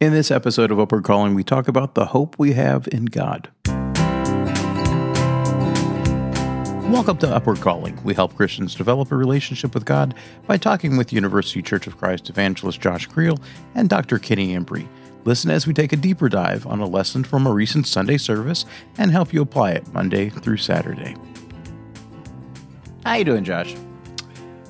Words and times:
In 0.00 0.12
this 0.12 0.30
episode 0.30 0.70
of 0.70 0.78
Upward 0.78 1.02
Calling, 1.02 1.34
we 1.34 1.42
talk 1.42 1.66
about 1.66 1.96
the 1.96 2.06
hope 2.06 2.38
we 2.38 2.52
have 2.52 2.86
in 2.92 3.06
God. 3.06 3.50
Welcome 6.86 7.18
to 7.18 7.28
Upward 7.28 7.60
Calling. 7.60 8.00
We 8.04 8.14
help 8.14 8.36
Christians 8.36 8.76
develop 8.76 9.10
a 9.10 9.16
relationship 9.16 9.74
with 9.74 9.84
God 9.84 10.14
by 10.46 10.56
talking 10.56 10.96
with 10.96 11.12
University 11.12 11.62
Church 11.62 11.88
of 11.88 11.98
Christ 11.98 12.30
evangelist 12.30 12.80
Josh 12.80 13.06
Creel 13.06 13.40
and 13.74 13.88
Dr. 13.88 14.20
Kenny 14.20 14.56
Embry. 14.56 14.86
Listen 15.24 15.50
as 15.50 15.66
we 15.66 15.74
take 15.74 15.92
a 15.92 15.96
deeper 15.96 16.28
dive 16.28 16.64
on 16.64 16.78
a 16.78 16.86
lesson 16.86 17.24
from 17.24 17.44
a 17.44 17.52
recent 17.52 17.84
Sunday 17.88 18.18
service 18.18 18.66
and 18.98 19.10
help 19.10 19.32
you 19.32 19.42
apply 19.42 19.72
it 19.72 19.92
Monday 19.92 20.30
through 20.30 20.58
Saturday. 20.58 21.16
How 23.04 23.14
you 23.14 23.24
doing, 23.24 23.42
Josh? 23.42 23.74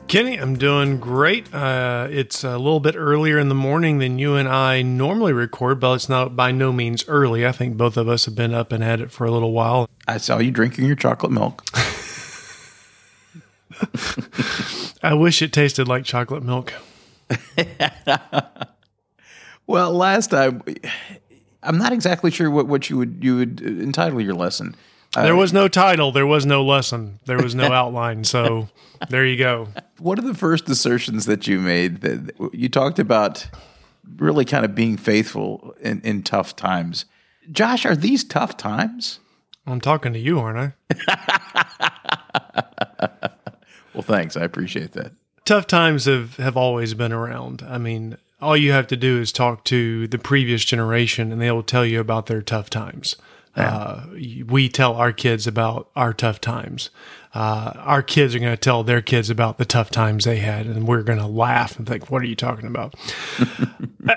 Kenny, 0.09 0.37
I'm 0.39 0.57
doing 0.57 0.99
great. 0.99 1.53
Uh, 1.53 2.09
it's 2.11 2.43
a 2.43 2.57
little 2.57 2.81
bit 2.81 2.97
earlier 2.97 3.39
in 3.39 3.51
the 3.51 3.55
morning 3.55 3.99
than 3.99 4.19
you 4.19 4.37
and 4.37 4.49
I 4.49 4.81
normally 4.81 5.35
record, 5.35 5.81
but 5.81 5.93
it's 5.97 6.09
not 6.09 6.35
by 6.35 6.51
no 6.51 6.73
means 6.73 7.07
early. 7.09 7.47
I 7.47 7.53
think 7.53 7.77
both 7.77 7.99
of 7.99 8.09
us 8.09 8.25
have 8.25 8.35
been 8.35 8.55
up 8.55 8.73
and 8.73 8.83
at 8.83 9.03
it 9.03 9.11
for 9.11 9.27
a 9.27 9.31
little 9.31 9.53
while. 9.53 9.87
I 10.07 10.17
saw 10.17 10.39
you 10.39 10.51
drinking 10.51 10.87
your 10.87 10.97
chocolate 10.97 11.31
milk. 11.31 11.63
I 15.03 15.13
wish 15.13 15.43
it 15.43 15.53
tasted 15.53 15.89
like 15.89 16.05
chocolate 16.05 16.43
milk. 16.43 16.73
well, 19.67 19.93
last 19.93 20.31
time, 20.31 20.63
I'm 21.63 21.77
not 21.77 21.93
exactly 21.93 22.31
sure 22.31 22.51
what, 22.51 22.67
what 22.67 22.89
you 22.89 22.97
would 22.97 23.19
you 23.23 23.37
would 23.37 23.61
entitle 23.61 24.23
your 24.23 24.33
lesson. 24.35 24.75
There 25.23 25.35
uh, 25.35 25.37
was 25.37 25.53
no 25.53 25.69
title. 25.69 26.13
There 26.13 26.27
was 26.27 26.47
no 26.47 26.65
lesson. 26.65 27.21
There 27.27 27.39
was 27.39 27.55
no 27.55 27.65
outline. 27.73 28.25
So 28.25 28.69
there 29.09 29.25
you 29.25 29.37
go. 29.37 29.69
One 29.99 30.19
of 30.19 30.25
the 30.25 30.35
first 30.35 30.69
assertions 30.69 31.27
that 31.27 31.47
you 31.47 31.61
made 31.61 32.01
that 32.03 32.51
you 32.53 32.69
talked 32.69 32.99
about 32.99 33.49
really 34.17 34.45
kind 34.45 34.65
of 34.65 34.75
being 34.75 34.97
faithful 34.97 35.75
in, 35.81 36.01
in 36.03 36.23
tough 36.23 36.57
times. 36.57 37.05
Josh, 37.51 37.85
are 37.85 37.97
these 37.97 38.25
tough 38.25 38.57
times? 38.57 39.21
I'm 39.67 39.81
talking 39.81 40.13
to 40.13 40.19
you, 40.19 40.39
aren't 40.39 40.75
I? 40.91 41.91
well, 43.95 44.03
thanks. 44.03 44.37
I 44.37 44.43
appreciate 44.43 44.93
that. 44.93 45.13
Tough 45.45 45.67
times 45.67 46.07
have, 46.07 46.37
have 46.37 46.57
always 46.57 46.95
been 46.95 47.13
around. 47.13 47.63
I 47.67 47.79
mean, 47.79 48.17
all 48.41 48.57
you 48.57 48.73
have 48.73 48.87
to 48.89 48.97
do 48.97 49.21
is 49.21 49.33
talk 49.33 49.65
to 49.65 50.07
the 50.09 50.19
previous 50.19 50.65
generation 50.65 51.33
and 51.33 51.41
they 51.41 51.51
will 51.51 51.63
tell 51.63 51.85
you 51.85 52.01
about 52.01 52.27
their 52.27 52.43
tough 52.43 52.71
times. 52.71 53.17
Yeah. 53.59 53.77
Uh, 53.77 54.07
we 54.47 54.69
tell 54.69 54.95
our 54.95 55.13
kids 55.13 55.47
about 55.47 55.91
our 55.97 56.13
tough 56.13 56.41
times. 56.41 56.91
Uh, 57.35 57.73
our 57.77 58.03
kids 58.03 58.35
are 58.35 58.39
going 58.39 58.53
to 58.53 58.57
tell 58.57 58.85
their 58.85 59.03
kids 59.03 59.31
about 59.31 59.59
the 59.59 59.65
tough 59.65 59.91
times 59.91 60.25
they 60.25 60.39
had, 60.39 60.67
and 60.67 60.87
we're 60.87 61.03
going 61.03 61.19
to 61.19 61.27
laugh 61.27 61.77
and 61.77 61.87
think, 61.87 62.11
"What 62.11 62.23
are 62.23 62.27
you 62.27 62.37
talking 62.37 62.69
about?" 62.69 62.95
uh, 64.09 64.15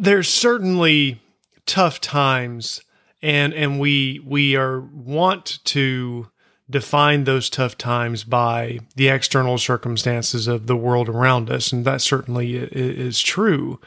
there's 0.00 0.28
certainly 0.28 1.20
tough 1.66 2.00
times, 2.00 2.80
and 3.22 3.52
and 3.52 3.78
we 3.78 4.20
we 4.24 4.56
are 4.56 4.80
want 4.80 5.58
to 5.64 6.28
define 6.68 7.24
those 7.24 7.50
tough 7.50 7.76
times 7.76 8.24
by 8.24 8.78
the 8.96 9.08
external 9.08 9.58
circumstances 9.58 10.48
of 10.48 10.66
the 10.66 10.76
world 10.76 11.08
around 11.08 11.50
us, 11.50 11.70
and 11.70 11.84
that 11.84 12.00
certainly 12.00 12.56
is 12.56 13.20
true. 13.20 13.78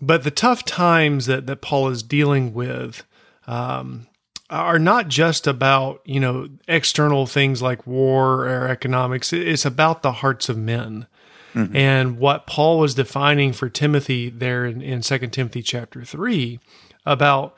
But 0.00 0.22
the 0.22 0.30
tough 0.30 0.64
times 0.64 1.26
that 1.26 1.46
that 1.46 1.62
Paul 1.62 1.88
is 1.88 2.02
dealing 2.02 2.52
with 2.52 3.04
um, 3.46 4.06
are 4.48 4.78
not 4.78 5.08
just 5.08 5.46
about 5.46 6.00
you 6.04 6.20
know 6.20 6.48
external 6.68 7.26
things 7.26 7.62
like 7.62 7.86
war 7.86 8.46
or 8.46 8.68
economics. 8.68 9.32
It's 9.32 9.64
about 9.64 10.02
the 10.02 10.12
hearts 10.12 10.48
of 10.48 10.56
men. 10.56 11.06
Mm-hmm. 11.54 11.74
And 11.74 12.18
what 12.18 12.46
Paul 12.46 12.78
was 12.78 12.94
defining 12.94 13.54
for 13.54 13.70
Timothy 13.70 14.28
there 14.28 14.66
in, 14.66 14.82
in 14.82 15.00
2 15.00 15.18
Timothy 15.28 15.62
chapter 15.62 16.04
3 16.04 16.60
about 17.06 17.56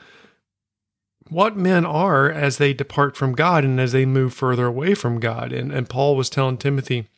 what 1.29 1.57
men 1.57 1.85
are 1.85 2.31
as 2.31 2.59
they 2.59 2.73
depart 2.73 3.17
from 3.17 3.35
God 3.35 3.65
and 3.65 3.81
as 3.81 3.91
they 3.91 4.07
move 4.07 4.33
further 4.33 4.67
away 4.67 4.95
from 4.95 5.19
God. 5.19 5.53
And, 5.53 5.73
and 5.73 5.89
Paul 5.89 6.15
was 6.15 6.31
telling 6.31 6.59
Timothy, 6.59 7.09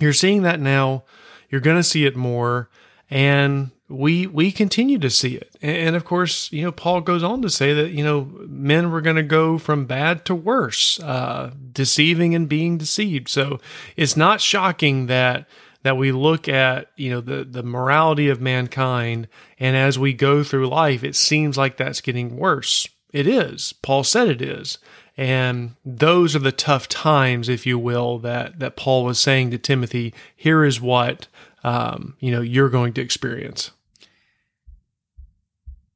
You're 0.00 0.12
seeing 0.12 0.42
that 0.42 0.60
now, 0.60 1.04
you're 1.48 1.60
going 1.60 1.76
to 1.76 1.82
see 1.82 2.06
it 2.06 2.16
more. 2.16 2.68
And 3.08 3.70
we 3.90 4.26
we 4.26 4.52
continue 4.52 4.98
to 4.98 5.10
see 5.10 5.34
it. 5.34 5.54
And 5.60 5.96
of 5.96 6.04
course 6.04 6.50
you 6.52 6.62
know 6.62 6.72
paul 6.72 7.00
goes 7.00 7.22
on 7.22 7.42
to 7.42 7.50
say 7.50 7.74
that 7.74 7.90
you 7.90 8.04
know 8.04 8.30
men 8.46 8.90
were 8.90 9.00
going 9.00 9.16
to 9.16 9.22
go 9.22 9.58
from 9.58 9.84
bad 9.84 10.24
to 10.26 10.34
worse 10.34 11.00
uh, 11.00 11.52
deceiving 11.72 12.34
and 12.34 12.48
being 12.48 12.78
deceived. 12.78 13.28
So 13.28 13.60
it's 13.96 14.16
not 14.16 14.40
shocking 14.40 15.06
that 15.06 15.46
that 15.82 15.96
we 15.96 16.12
look 16.12 16.48
at 16.48 16.90
you 16.96 17.10
know 17.10 17.20
the 17.20 17.44
the 17.44 17.62
morality 17.62 18.28
of 18.28 18.40
mankind 18.40 19.28
and 19.58 19.76
as 19.76 19.98
we 19.98 20.12
go 20.12 20.44
through 20.44 20.68
life 20.68 21.02
it 21.02 21.16
seems 21.16 21.58
like 21.58 21.76
that's 21.76 22.00
getting 22.00 22.36
worse. 22.36 22.86
It 23.12 23.26
is. 23.26 23.72
Paul 23.72 24.04
said 24.04 24.28
it 24.28 24.40
is. 24.40 24.78
And 25.16 25.74
those 25.84 26.36
are 26.36 26.40
the 26.40 26.52
tough 26.52 26.88
times 26.88 27.48
if 27.48 27.66
you 27.66 27.78
will 27.78 28.18
that 28.20 28.60
that 28.60 28.76
paul 28.76 29.04
was 29.04 29.18
saying 29.18 29.50
to 29.50 29.58
timothy 29.58 30.14
here 30.36 30.64
is 30.64 30.80
what 30.80 31.26
um, 31.64 32.14
you 32.20 32.30
know 32.30 32.40
you're 32.40 32.70
going 32.70 32.94
to 32.94 33.02
experience 33.02 33.72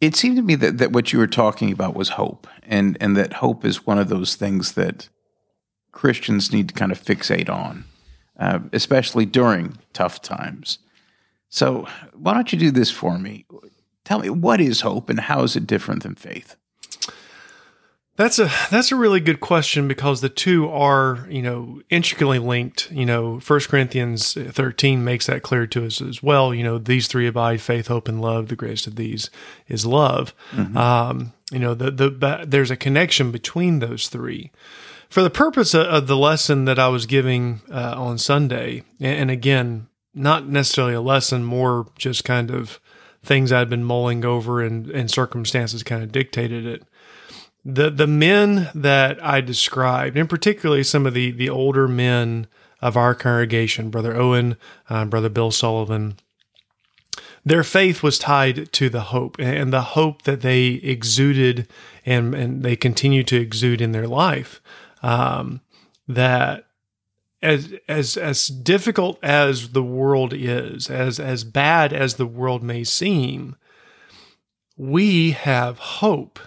it 0.04 0.16
seemed 0.16 0.36
to 0.36 0.42
me 0.42 0.54
that, 0.56 0.78
that 0.78 0.92
what 0.92 1.12
you 1.12 1.18
were 1.18 1.26
talking 1.26 1.72
about 1.72 1.94
was 1.94 2.10
hope, 2.10 2.46
and, 2.62 2.96
and 3.00 3.16
that 3.16 3.34
hope 3.34 3.64
is 3.64 3.86
one 3.86 3.98
of 3.98 4.08
those 4.08 4.36
things 4.36 4.72
that 4.72 5.08
Christians 5.92 6.52
need 6.52 6.68
to 6.68 6.74
kind 6.74 6.92
of 6.92 7.02
fixate 7.02 7.48
on, 7.48 7.84
uh, 8.38 8.60
especially 8.72 9.24
during 9.24 9.78
tough 9.92 10.20
times. 10.20 10.78
So, 11.48 11.88
why 12.12 12.34
don't 12.34 12.52
you 12.52 12.58
do 12.58 12.70
this 12.70 12.90
for 12.90 13.18
me? 13.18 13.46
Tell 14.04 14.18
me, 14.18 14.28
what 14.28 14.60
is 14.60 14.82
hope 14.82 15.08
and 15.08 15.20
how 15.20 15.42
is 15.44 15.56
it 15.56 15.66
different 15.66 16.02
than 16.02 16.16
faith? 16.16 16.56
That's 18.16 18.38
a 18.38 18.48
that's 18.70 18.92
a 18.92 18.96
really 18.96 19.18
good 19.18 19.40
question 19.40 19.88
because 19.88 20.20
the 20.20 20.28
two 20.28 20.68
are 20.68 21.26
you 21.28 21.42
know 21.42 21.80
intricately 21.90 22.38
linked. 22.38 22.90
You 22.92 23.04
know, 23.04 23.40
First 23.40 23.68
Corinthians 23.68 24.34
thirteen 24.34 25.02
makes 25.02 25.26
that 25.26 25.42
clear 25.42 25.66
to 25.68 25.84
us 25.84 26.00
as 26.00 26.22
well. 26.22 26.54
You 26.54 26.62
know, 26.62 26.78
these 26.78 27.08
three 27.08 27.26
abide: 27.26 27.60
faith, 27.60 27.88
hope, 27.88 28.06
and 28.06 28.20
love. 28.20 28.48
The 28.48 28.56
greatest 28.56 28.86
of 28.86 28.94
these 28.94 29.30
is 29.66 29.84
love. 29.84 30.32
Mm-hmm. 30.52 30.76
Um, 30.76 31.32
you 31.50 31.58
know, 31.58 31.74
the 31.74 31.90
the 31.90 32.44
there's 32.46 32.70
a 32.70 32.76
connection 32.76 33.32
between 33.32 33.80
those 33.80 34.08
three. 34.08 34.52
For 35.10 35.22
the 35.22 35.30
purpose 35.30 35.74
of 35.74 36.06
the 36.06 36.16
lesson 36.16 36.66
that 36.66 36.78
I 36.78 36.88
was 36.88 37.06
giving 37.06 37.62
uh, 37.70 37.94
on 37.96 38.18
Sunday, 38.18 38.84
and 39.00 39.30
again, 39.30 39.88
not 40.14 40.48
necessarily 40.48 40.94
a 40.94 41.00
lesson, 41.00 41.44
more 41.44 41.86
just 41.98 42.24
kind 42.24 42.50
of 42.50 42.80
things 43.24 43.52
I'd 43.52 43.70
been 43.70 43.84
mulling 43.84 44.24
over 44.24 44.60
and, 44.60 44.90
and 44.90 45.10
circumstances 45.10 45.82
kind 45.82 46.02
of 46.02 46.12
dictated 46.12 46.66
it 46.66 46.82
the 47.64 47.90
the 47.90 48.06
men 48.06 48.70
that 48.74 49.24
I 49.24 49.40
described, 49.40 50.16
and 50.16 50.28
particularly 50.28 50.84
some 50.84 51.06
of 51.06 51.14
the 51.14 51.30
the 51.30 51.48
older 51.48 51.88
men 51.88 52.46
of 52.80 52.96
our 52.96 53.14
congregation, 53.14 53.90
Brother 53.90 54.14
Owen, 54.14 54.56
uh, 54.90 55.06
Brother 55.06 55.30
Bill 55.30 55.50
Sullivan, 55.50 56.16
their 57.44 57.64
faith 57.64 58.02
was 58.02 58.18
tied 58.18 58.70
to 58.72 58.90
the 58.90 59.02
hope 59.02 59.36
and 59.38 59.72
the 59.72 59.82
hope 59.82 60.22
that 60.22 60.42
they 60.42 60.66
exuded 60.66 61.66
and 62.04 62.34
and 62.34 62.62
they 62.62 62.76
continue 62.76 63.22
to 63.24 63.40
exude 63.40 63.80
in 63.80 63.92
their 63.92 64.08
life. 64.08 64.60
Um, 65.02 65.60
that 66.06 66.66
as 67.42 67.72
as 67.88 68.16
as 68.18 68.48
difficult 68.48 69.18
as 69.22 69.70
the 69.70 69.82
world 69.82 70.34
is, 70.34 70.90
as 70.90 71.18
as 71.18 71.44
bad 71.44 71.92
as 71.94 72.14
the 72.14 72.26
world 72.26 72.62
may 72.62 72.84
seem, 72.84 73.56
we 74.76 75.30
have 75.30 75.78
hope 75.78 76.38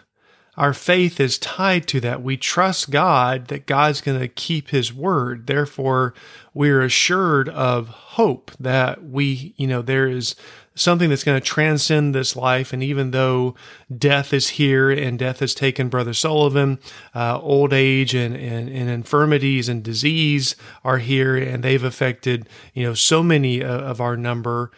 our 0.57 0.73
faith 0.73 1.19
is 1.19 1.37
tied 1.37 1.87
to 1.87 1.99
that. 2.01 2.23
We 2.23 2.35
trust 2.35 2.89
God 2.89 3.47
that 3.49 3.67
God's 3.67 4.01
going 4.01 4.19
to 4.19 4.27
keep 4.27 4.69
his 4.69 4.91
word. 4.91 5.45
Therefore, 5.45 6.15
we're 6.53 6.81
assured 6.81 7.47
of 7.49 7.87
hope 7.87 8.51
that 8.59 9.03
we, 9.03 9.53
you 9.57 9.67
know, 9.67 9.83
there 9.83 10.07
is 10.07 10.35
something 10.73 11.09
that's 11.09 11.23
going 11.23 11.39
to 11.39 11.45
transcend 11.45 12.13
this 12.13 12.35
life. 12.35 12.73
And 12.73 12.81
even 12.81 13.11
though 13.11 13.55
death 13.95 14.33
is 14.33 14.49
here 14.49 14.89
and 14.89 15.19
death 15.19 15.39
has 15.39 15.53
taken 15.53 15.89
Brother 15.89 16.13
Sullivan, 16.13 16.79
uh, 17.13 17.39
old 17.39 17.73
age 17.73 18.13
and, 18.13 18.35
and, 18.35 18.69
and, 18.69 18.89
infirmities 18.89 19.69
and 19.69 19.83
disease 19.83 20.55
are 20.83 20.99
here 20.99 21.35
and 21.35 21.63
they've 21.63 21.83
affected, 21.83 22.47
you 22.73 22.83
know, 22.83 22.93
so 22.93 23.21
many 23.21 23.63
of 23.63 23.99
our 23.99 24.17
number, 24.17 24.71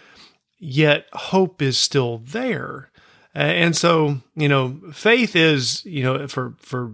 yet 0.58 1.06
hope 1.14 1.62
is 1.62 1.78
still 1.78 2.18
there. 2.18 2.89
Uh, 3.36 3.40
and 3.40 3.76
so, 3.76 4.18
you 4.36 4.50
know, 4.50 4.80
faith 4.92 5.36
is, 5.36 5.86
you 5.86 6.04
know, 6.04 6.28
for, 6.28 6.56
for, 6.60 6.94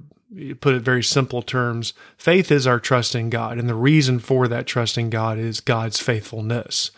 put 0.60 0.76
it 0.76 0.82
very 0.82 1.04
simple 1.04 1.42
terms, 1.42 1.94
faith 2.18 2.52
is 2.52 2.68
our 2.68 2.80
trust 2.80 3.16
in 3.16 3.30
God. 3.30 3.58
And 3.58 3.70
the 3.70 3.76
reason 3.76 4.20
for 4.20 4.48
that 4.48 4.68
trust 4.68 4.98
in 4.98 5.10
God 5.10 5.38
is 5.38 5.62
God's 5.62 6.00
faithfulness. 6.00 6.92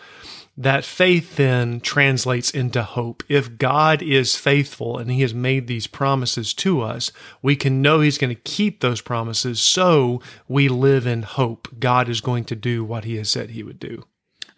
That 0.60 0.84
faith 0.84 1.36
then 1.36 1.82
translates 1.82 2.50
into 2.50 2.82
hope. 2.82 3.24
If 3.30 3.60
God 3.60 4.02
is 4.02 4.36
faithful 4.36 4.98
and 4.98 5.12
He 5.12 5.22
has 5.22 5.34
made 5.34 5.68
these 5.68 5.86
promises 5.86 6.52
to 6.56 6.82
us, 6.82 7.12
we 7.44 7.56
can 7.56 7.84
know 7.84 8.00
He's 8.00 8.18
going 8.18 8.36
to 8.36 8.42
keep 8.42 8.80
those 8.80 9.00
promises. 9.00 9.60
So 9.60 10.20
we 10.48 10.68
live 10.68 11.06
in 11.06 11.22
hope. 11.22 11.68
God 11.80 12.10
is 12.10 12.22
going 12.22 12.46
to 12.46 12.56
do 12.56 12.84
what 12.84 13.04
He 13.04 13.18
has 13.18 13.30
said 13.30 13.52
He 13.52 13.62
would 13.62 13.80
do. 13.80 14.04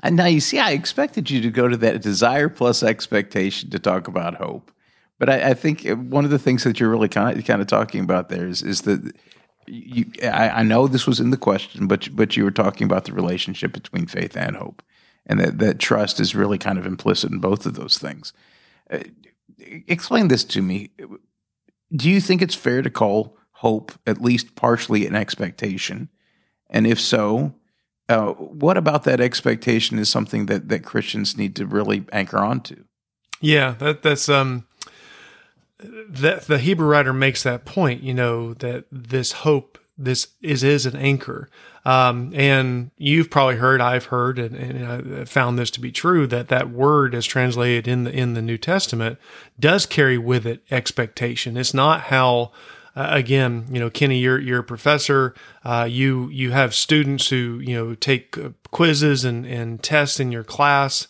Now 0.04 0.25
you 0.25 0.40
see, 0.40 0.60
I 0.60 0.72
expected 0.72 1.30
you 1.30 1.42
to 1.42 1.50
go 1.50 1.68
to 1.68 1.78
that 1.78 2.01
desire 2.01 2.50
plus 2.50 2.84
expectation 2.84 3.69
to 3.72 3.80
talk 3.80 4.07
about 4.07 4.36
hope, 4.36 4.72
but 5.18 5.30
I, 5.30 5.50
I 5.50 5.54
think 5.54 5.86
one 5.88 6.24
of 6.24 6.31
the 6.31 6.40
things 6.40 6.63
that 6.63 6.80
you're 6.80 6.90
really 6.90 7.10
kind 7.10 7.38
of 7.38 7.46
kind 7.46 7.62
of 7.62 7.68
talking 7.68 8.04
about 8.04 8.30
there 8.30 8.48
is 8.48 8.62
is 8.62 8.81
that 8.84 9.16
you. 9.68 10.06
I, 10.24 10.50
I 10.50 10.63
know 10.63 10.88
this 10.88 11.06
was 11.06 11.19
in 11.19 11.31
the 11.31 11.38
question, 11.38 11.88
but 11.88 12.16
but 12.16 12.38
you 12.38 12.44
were 12.44 12.51
talking 12.51 12.86
about 12.86 13.06
the 13.06 13.13
relationship 13.13 13.74
between 13.74 14.07
faith 14.07 14.38
and 14.38 14.56
hope, 14.56 14.81
and 15.25 15.40
that 15.40 15.60
that 15.60 15.80
trust 15.80 16.19
is 16.19 16.34
really 16.34 16.57
kind 16.57 16.80
of 16.80 16.86
implicit 16.86 17.31
in 17.31 17.40
both 17.40 17.66
of 17.66 17.75
those 17.75 17.98
things. 17.98 18.34
Uh, 18.90 19.00
explain 19.60 20.30
this 20.30 20.44
to 20.46 20.62
me. 20.62 20.92
Do 21.94 22.10
you 22.10 22.22
think 22.22 22.42
it's 22.42 22.56
fair 22.56 22.81
to 22.81 22.90
call 22.90 23.36
hope 23.51 23.92
at 24.07 24.22
least 24.22 24.56
partially 24.56 25.06
an 25.06 25.16
expectation? 25.16 26.10
And 26.69 26.86
if 26.88 27.00
so, 27.00 27.56
uh, 28.09 28.31
what 28.33 28.75
about 28.75 29.03
that 29.03 29.21
expectation 29.21 30.00
is 30.00 30.09
something 30.09 30.47
that 30.47 30.67
that 30.69 30.83
Christians 30.83 31.38
need 31.38 31.56
to 31.56 31.65
really 31.65 32.06
anchor 32.11 32.39
onto? 32.39 32.83
Yeah, 33.39 33.75
that 33.79 34.01
that's 34.01 34.27
um 34.27 34.65
that 35.79 36.47
the 36.47 36.59
Hebrew 36.59 36.88
writer 36.88 37.13
makes 37.13 37.44
that 37.44 37.65
point, 37.65 38.03
you 38.03 38.13
know, 38.13 38.53
that 38.56 38.85
this 38.91 39.31
hope 39.31 39.77
this 39.97 40.29
is 40.41 40.63
is 40.63 40.85
an 40.85 40.95
anchor. 40.95 41.50
Um, 41.85 42.33
and 42.35 42.91
you've 42.97 43.29
probably 43.29 43.56
heard, 43.56 43.79
I've 43.79 44.06
heard, 44.06 44.38
and, 44.38 44.55
and 44.55 45.19
I 45.21 45.25
found 45.25 45.57
this 45.57 45.71
to 45.71 45.79
be 45.79 45.91
true 45.91 46.27
that 46.27 46.50
that 46.50 46.69
word, 46.69 47.15
as 47.15 47.25
translated 47.25 47.88
in 47.88 48.03
the 48.03 48.12
in 48.12 48.33
the 48.33 48.41
New 48.41 48.57
Testament, 48.57 49.19
does 49.59 49.85
carry 49.85 50.17
with 50.17 50.45
it 50.45 50.63
expectation. 50.71 51.57
It's 51.57 51.73
not 51.73 52.01
how 52.01 52.51
uh, 52.95 53.07
again, 53.12 53.65
you 53.71 53.80
know, 53.80 53.89
Kenny, 53.89 54.19
you're 54.19 54.39
you're 54.39 54.59
a 54.59 54.63
professor. 54.63 55.33
Uh, 55.63 55.88
you 55.89 56.30
you 56.30 56.51
have 56.51 56.74
students 56.74 57.30
who 57.30 57.59
you 57.63 57.75
know 57.75 57.95
take 57.95 58.38
uh, 58.38 58.50
quizzes 58.71 59.24
and 59.24 59.45
and 59.45 59.81
tests 59.81 60.19
in 60.19 60.31
your 60.31 60.44
class. 60.44 61.07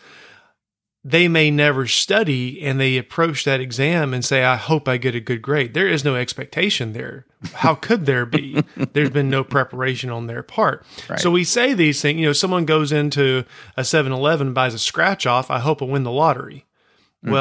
They 1.02 1.30
may 1.30 1.50
never 1.50 1.88
study, 1.88 2.62
and 2.62 2.80
they 2.80 2.98
approach 2.98 3.46
that 3.46 3.62
exam 3.62 4.14
and 4.14 4.24
say, 4.24 4.44
"I 4.44 4.58
hope 4.58 4.88
I 4.88 4.98
get 4.98 5.16
a 5.16 5.22
good 5.22 5.42
grade." 5.42 5.74
There 5.74 5.88
is 5.88 6.04
no 6.04 6.16
expectation 6.16 6.92
there. 6.92 7.26
How 7.54 7.74
could 7.82 8.06
there 8.06 8.26
be? 8.26 8.64
There's 8.76 9.10
been 9.10 9.30
no 9.30 9.46
preparation 9.46 10.10
on 10.10 10.28
their 10.28 10.44
part. 10.44 10.86
Right. 11.10 11.20
So 11.20 11.32
we 11.32 11.46
say 11.46 11.74
these 11.74 12.02
things. 12.02 12.20
You 12.20 12.28
know, 12.28 12.34
someone 12.34 12.66
goes 12.66 12.92
into 12.92 13.46
a 13.78 13.82
7-Eleven 13.84 14.54
buys 14.54 14.74
a 14.74 14.80
scratch 14.80 15.26
off. 15.26 15.50
I 15.50 15.60
hope 15.60 15.82
I 15.82 15.86
win 15.86 16.04
the 16.04 16.12
lottery. 16.12 16.66
Mm-hmm. 17.24 17.32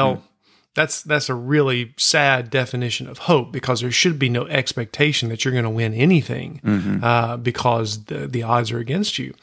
That's 0.79 1.01
that's 1.01 1.27
a 1.27 1.35
really 1.35 1.93
sad 1.97 2.49
definition 2.49 3.09
of 3.09 3.17
hope 3.17 3.51
because 3.51 3.81
there 3.81 3.91
should 3.91 4.17
be 4.17 4.29
no 4.29 4.47
expectation 4.47 5.27
that 5.27 5.43
you're 5.43 5.51
going 5.51 5.65
to 5.65 5.69
win 5.69 5.93
anything 5.93 6.61
mm-hmm. 6.63 7.03
uh, 7.03 7.35
because 7.35 8.05
the, 8.05 8.27
the 8.27 8.43
odds 8.43 8.71
are 8.71 8.77
against 8.77 9.19
you. 9.19 9.33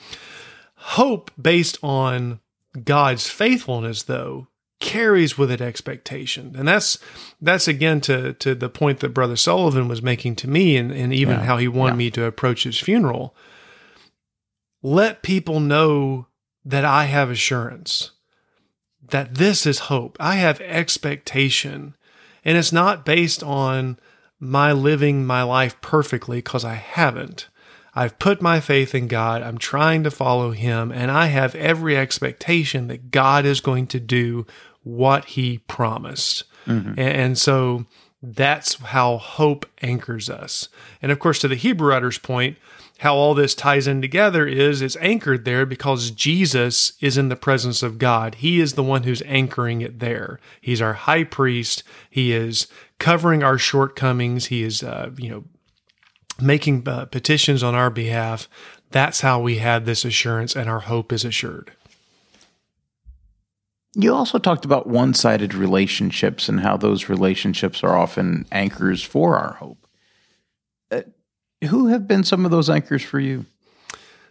Hope 0.77 1.31
based 1.39 1.77
on 1.83 2.41
God's 2.83 3.29
faithfulness, 3.29 4.05
though, 4.05 4.47
carries 4.81 5.37
with 5.37 5.51
it 5.51 5.61
expectation, 5.61 6.55
and 6.57 6.67
that's 6.67 6.99
that's 7.39 7.69
again 7.69 8.01
to 8.01 8.33
to 8.33 8.55
the 8.55 8.71
point 8.71 9.01
that 9.01 9.11
Brother 9.11 9.37
Sullivan 9.37 9.89
was 9.89 10.01
making 10.01 10.37
to 10.37 10.49
me, 10.49 10.79
and, 10.79 10.91
and 10.91 11.13
even 11.13 11.41
yeah. 11.41 11.45
how 11.45 11.59
he 11.59 11.69
wanted 11.69 11.97
yeah. 11.97 11.99
me 11.99 12.11
to 12.13 12.25
approach 12.25 12.65
his 12.65 12.81
funeral. 12.81 13.37
Let 14.83 15.21
people 15.21 15.61
know 15.61 16.29
that 16.65 16.87
I 16.87 17.05
have 17.05 17.29
assurance 17.29 18.13
that 19.11 19.37
this 19.37 19.67
is 19.67 19.79
hope. 19.81 20.17
I 20.21 20.37
have 20.37 20.61
expectation. 20.61 21.95
And 22.45 22.57
it's 22.57 22.73
not 22.73 23.05
based 23.05 23.43
on 23.43 23.99
my 24.39 24.73
living 24.73 25.27
my 25.27 25.43
life 25.43 25.81
perfectly 25.81 26.39
because 26.39 26.65
I 26.65 26.75
haven't. 26.75 27.49
I've 27.95 28.19
put 28.19 28.43
my 28.43 28.61
faith 28.61 28.95
in 28.95 29.09
God. 29.09 29.43
I'm 29.43 29.57
trying 29.57 30.05
to 30.05 30.11
follow 30.11 30.51
Him, 30.51 30.93
and 30.93 31.11
I 31.11 31.27
have 31.27 31.55
every 31.55 31.97
expectation 31.97 32.89
that 32.89 33.11
God 33.11 33.47
is 33.47 33.61
going 33.61 33.87
to 33.89 33.99
do 33.99 34.47
what 34.83 35.25
He 35.25 35.59
promised. 35.67 36.45
Mm-hmm. 36.67 37.01
And, 37.01 37.39
so 37.39 37.87
that's 38.23 38.75
how 38.75 39.17
hope 39.17 39.65
anchors 39.81 40.29
us. 40.29 40.69
And 41.01 41.11
of 41.11 41.19
course, 41.19 41.39
to 41.39 41.49
the 41.49 41.55
Hebrew 41.55 41.89
writer's 41.89 42.19
point, 42.19 42.59
how 42.99 43.15
all 43.15 43.35
this 43.35 43.55
ties 43.55 43.87
in 43.87 44.01
together 44.01 44.47
is 44.47 44.81
it's 44.81 44.97
anchored 45.01 45.45
there 45.45 45.67
because 45.67 46.11
Jesus 46.11 46.93
is 47.01 47.19
in 47.19 47.29
the 47.29 47.37
presence 47.37 47.83
of 47.83 47.99
God. 47.99 48.37
He 48.37 48.61
is 48.61 48.73
the 48.73 48.83
one 48.83 49.03
who's 49.03 49.23
anchoring 49.27 49.83
it 49.83 49.99
there. 49.99 50.41
He's 50.61 50.81
our 50.81 50.95
high 50.95 51.25
priest. 51.25 51.83
He 52.09 52.33
is 52.33 52.69
covering 52.99 53.43
our 53.43 53.59
shortcomings. 53.59 54.47
He 54.47 54.63
is, 54.63 54.83
uh, 54.83 55.11
you 55.19 55.29
know, 55.29 55.45
making 56.41 56.89
uh, 56.89 57.07
petitions 57.07 57.63
on 57.63 57.75
our 57.75 57.91
behalf. 57.91 58.49
That's 58.91 59.21
how 59.21 59.41
we 59.41 59.59
have 59.59 59.85
this 59.85 60.05
assurance 60.05 60.57
and 60.57 60.71
our 60.71 60.81
hope 60.81 61.13
is 61.13 61.25
assured. 61.25 61.73
You 63.95 64.15
also 64.15 64.39
talked 64.39 64.67
about 64.67 64.87
one 64.87 65.15
sided 65.15 65.55
relationships 65.55 66.49
and 66.49 66.61
how 66.61 66.77
those 66.77 67.09
relationships 67.09 67.83
are 67.83 67.97
often 67.97 68.47
anchors 68.53 69.03
for 69.03 69.39
our 69.39 69.55
hope. 69.55 69.86
Who 71.65 71.89
have 71.89 72.07
been 72.07 72.25
some 72.25 72.45
of 72.45 72.51
those 72.51 72.69
anchors 72.69 73.03
for 73.03 73.19
you? 73.19 73.47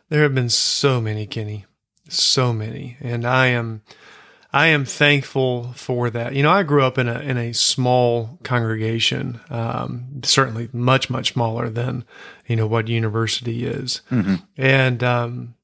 There 0.10 0.24
have 0.24 0.36
been 0.36 0.50
so 0.50 1.02
many, 1.02 1.26
Kenny, 1.26 1.66
so 2.08 2.54
many, 2.54 2.98
and 3.02 3.26
I 3.26 3.48
am, 3.48 3.82
I 4.54 4.68
am 4.68 4.86
thankful 4.86 5.74
for 5.74 6.12
that. 6.12 6.36
You 6.36 6.44
know, 6.44 6.52
I 6.52 6.62
grew 6.62 6.84
up 6.84 7.00
in 7.00 7.08
a 7.08 7.20
in 7.20 7.38
a 7.38 7.54
small 7.54 8.38
congregation, 8.44 9.42
um, 9.50 10.22
certainly 10.24 10.70
much 10.72 11.10
much 11.10 11.34
smaller 11.34 11.70
than 11.70 12.06
you 12.46 12.56
know 12.56 12.68
what 12.68 12.88
university 12.88 13.66
is, 13.66 14.02
mm-hmm. 14.12 14.36
and 14.56 15.04
um, 15.04 15.56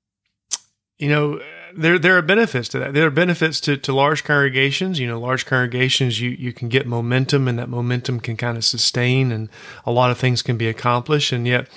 you 0.98 1.10
know 1.10 1.40
there 1.76 2.00
there 2.00 2.18
are 2.18 2.22
benefits 2.22 2.68
to 2.70 2.80
that. 2.80 2.94
There 2.94 3.08
are 3.08 3.12
benefits 3.12 3.60
to, 3.62 3.78
to 3.78 3.94
large 3.94 4.24
congregations. 4.24 5.00
You 5.00 5.08
know, 5.08 5.20
large 5.20 5.46
congregations 5.46 6.20
you 6.20 6.32
you 6.32 6.54
can 6.54 6.70
get 6.70 6.88
momentum, 6.88 7.48
and 7.48 7.58
that 7.60 7.70
momentum 7.70 8.20
can 8.20 8.38
kind 8.38 8.58
of 8.58 8.66
sustain, 8.66 9.32
and 9.32 9.50
a 9.86 9.92
lot 9.92 10.12
of 10.12 10.18
things 10.18 10.42
can 10.42 10.58
be 10.58 10.68
accomplished. 10.68 11.32
And 11.32 11.48
yet, 11.48 11.68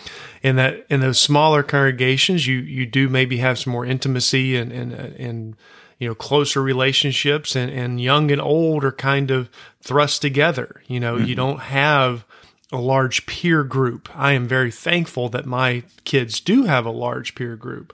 in 0.43 0.57
that 0.57 0.87
in 0.89 1.01
those 1.01 1.21
smaller 1.21 1.63
congregations, 1.63 2.47
you 2.47 2.59
you 2.59 2.87
do 2.87 3.09
maybe 3.09 3.39
have 3.39 3.59
some 3.59 3.73
more 3.73 3.85
intimacy 3.85 4.57
and 4.57 4.73
and 4.73 4.93
and 4.93 5.57
you 5.99 6.09
know 6.09 6.15
closer 6.15 6.63
relationships, 6.63 7.57
and 7.57 7.71
and 7.71 8.01
young 8.01 8.31
and 8.31 8.41
old 8.41 8.85
are 8.85 8.93
kind 8.93 9.31
of 9.31 9.51
thrust 9.81 10.23
together. 10.23 10.83
You 10.87 11.01
know, 11.01 11.17
mm-hmm. 11.17 11.27
you 11.27 11.35
don't 11.35 11.61
have 11.61 12.25
a 12.73 12.79
large 12.79 13.27
peer 13.27 13.63
group. 13.63 14.09
I 14.15 14.33
am 14.33 14.49
very 14.49 14.71
thankful 14.71 15.29
that 15.31 15.47
my 15.47 15.85
kids 16.05 16.41
do 16.41 16.65
have 16.65 16.87
a 16.87 16.91
large 16.91 17.35
peer 17.35 17.57
group, 17.57 17.93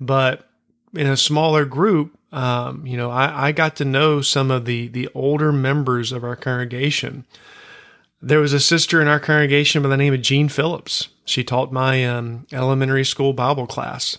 but 0.00 0.48
in 0.94 1.06
a 1.06 1.16
smaller 1.16 1.64
group, 1.64 2.16
um, 2.32 2.86
you 2.86 2.96
know, 2.96 3.10
I, 3.10 3.48
I 3.48 3.52
got 3.52 3.76
to 3.76 3.84
know 3.84 4.20
some 4.20 4.50
of 4.50 4.64
the 4.64 4.88
the 4.88 5.08
older 5.14 5.52
members 5.52 6.12
of 6.12 6.24
our 6.24 6.36
congregation. 6.36 7.26
There 8.20 8.40
was 8.40 8.52
a 8.52 8.60
sister 8.60 9.02
in 9.02 9.08
our 9.08 9.20
congregation 9.20 9.82
by 9.82 9.88
the 9.88 9.96
name 9.96 10.14
of 10.14 10.22
Jean 10.22 10.48
Phillips. 10.48 11.08
She 11.24 11.44
taught 11.44 11.72
my 11.72 12.04
um, 12.06 12.46
elementary 12.52 13.04
school 13.04 13.32
Bible 13.34 13.66
class 13.66 14.18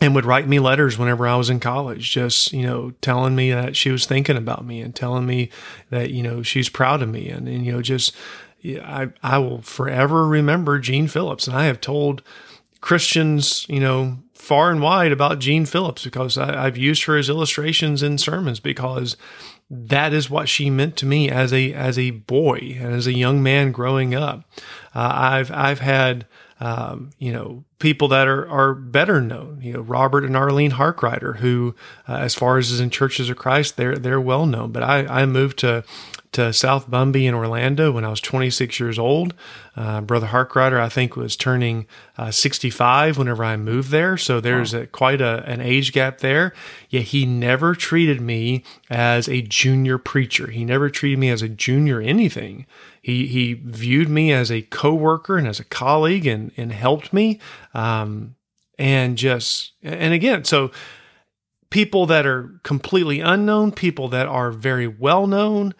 and 0.00 0.14
would 0.14 0.24
write 0.24 0.46
me 0.46 0.58
letters 0.58 0.98
whenever 0.98 1.26
I 1.26 1.36
was 1.36 1.50
in 1.50 1.60
college, 1.60 2.10
just, 2.10 2.52
you 2.52 2.62
know, 2.62 2.92
telling 3.00 3.34
me 3.34 3.50
that 3.50 3.76
she 3.76 3.90
was 3.90 4.06
thinking 4.06 4.36
about 4.36 4.64
me 4.64 4.80
and 4.80 4.94
telling 4.94 5.26
me 5.26 5.50
that, 5.90 6.10
you 6.10 6.22
know, 6.22 6.42
she's 6.42 6.68
proud 6.68 7.02
of 7.02 7.08
me. 7.08 7.28
And, 7.28 7.48
and 7.48 7.64
you 7.64 7.72
know, 7.72 7.82
just, 7.82 8.14
I, 8.64 9.08
I 9.22 9.38
will 9.38 9.62
forever 9.62 10.26
remember 10.26 10.78
Jean 10.78 11.08
Phillips. 11.08 11.46
And 11.46 11.56
I 11.56 11.64
have 11.64 11.80
told 11.80 12.22
Christians, 12.80 13.66
you 13.68 13.80
know, 13.80 14.18
far 14.46 14.70
and 14.70 14.80
wide 14.80 15.10
about 15.10 15.40
Jean 15.40 15.66
Phillips 15.66 16.04
because 16.04 16.38
I, 16.38 16.62
have 16.62 16.76
used 16.76 17.02
her 17.04 17.16
as 17.16 17.28
illustrations 17.28 18.00
in 18.00 18.16
sermons 18.16 18.60
because 18.60 19.16
that 19.68 20.12
is 20.12 20.30
what 20.30 20.48
she 20.48 20.70
meant 20.70 20.94
to 20.98 21.06
me 21.06 21.28
as 21.28 21.52
a 21.52 21.72
as 21.72 21.98
a 21.98 22.12
boy 22.12 22.76
and 22.78 22.94
as 22.94 23.08
a 23.08 23.12
young 23.12 23.42
man 23.42 23.72
growing 23.72 24.14
up. 24.14 24.44
Uh, 24.94 25.10
I've 25.12 25.50
I've 25.50 25.80
had 25.80 26.26
um, 26.60 27.10
you 27.18 27.32
know 27.32 27.64
people 27.80 28.06
that 28.08 28.28
are 28.28 28.48
are 28.48 28.72
better 28.72 29.20
known. 29.20 29.58
You 29.62 29.72
know 29.72 29.80
Robert 29.80 30.24
and 30.24 30.36
Arlene 30.36 30.70
Harkrider, 30.70 31.38
who 31.38 31.74
uh, 32.08 32.18
as 32.18 32.36
far 32.36 32.56
as 32.56 32.70
is 32.70 32.78
in 32.78 32.90
Churches 32.90 33.28
of 33.28 33.36
Christ, 33.36 33.76
they're 33.76 33.96
they're 33.96 34.20
well 34.20 34.46
known. 34.46 34.70
But 34.70 34.84
I 34.84 35.06
I 35.06 35.26
moved 35.26 35.58
to 35.58 35.82
to 36.36 36.52
South 36.52 36.90
Bumby 36.90 37.24
in 37.24 37.32
Orlando 37.32 37.90
when 37.92 38.04
I 38.04 38.10
was 38.10 38.20
26 38.20 38.78
years 38.78 38.98
old. 38.98 39.32
Uh, 39.74 40.02
Brother 40.02 40.26
Harkrider, 40.26 40.78
I 40.78 40.90
think, 40.90 41.16
was 41.16 41.34
turning 41.34 41.86
uh, 42.18 42.30
65 42.30 43.16
whenever 43.16 43.42
I 43.42 43.56
moved 43.56 43.90
there. 43.90 44.18
So 44.18 44.38
there's 44.38 44.74
wow. 44.74 44.82
a, 44.82 44.86
quite 44.86 45.22
a, 45.22 45.42
an 45.46 45.62
age 45.62 45.94
gap 45.94 46.18
there. 46.18 46.52
Yet 46.90 47.04
he 47.04 47.24
never 47.24 47.74
treated 47.74 48.20
me 48.20 48.64
as 48.90 49.30
a 49.30 49.40
junior 49.40 49.96
preacher. 49.96 50.50
He 50.50 50.66
never 50.66 50.90
treated 50.90 51.18
me 51.18 51.30
as 51.30 51.40
a 51.40 51.48
junior 51.48 52.02
anything. 52.02 52.66
He, 53.00 53.26
he 53.28 53.54
viewed 53.54 54.10
me 54.10 54.30
as 54.30 54.52
a 54.52 54.60
coworker 54.60 55.38
and 55.38 55.48
as 55.48 55.58
a 55.58 55.64
colleague 55.64 56.26
and, 56.26 56.52
and 56.58 56.70
helped 56.70 57.14
me. 57.14 57.40
Um, 57.72 58.36
and 58.78 59.16
just, 59.16 59.72
and 59.82 60.12
again, 60.12 60.44
so 60.44 60.70
people 61.70 62.04
that 62.04 62.26
are 62.26 62.60
completely 62.62 63.20
unknown, 63.20 63.72
people 63.72 64.08
that 64.08 64.26
are 64.26 64.50
very 64.50 64.86
well 64.86 65.26
known, 65.26 65.72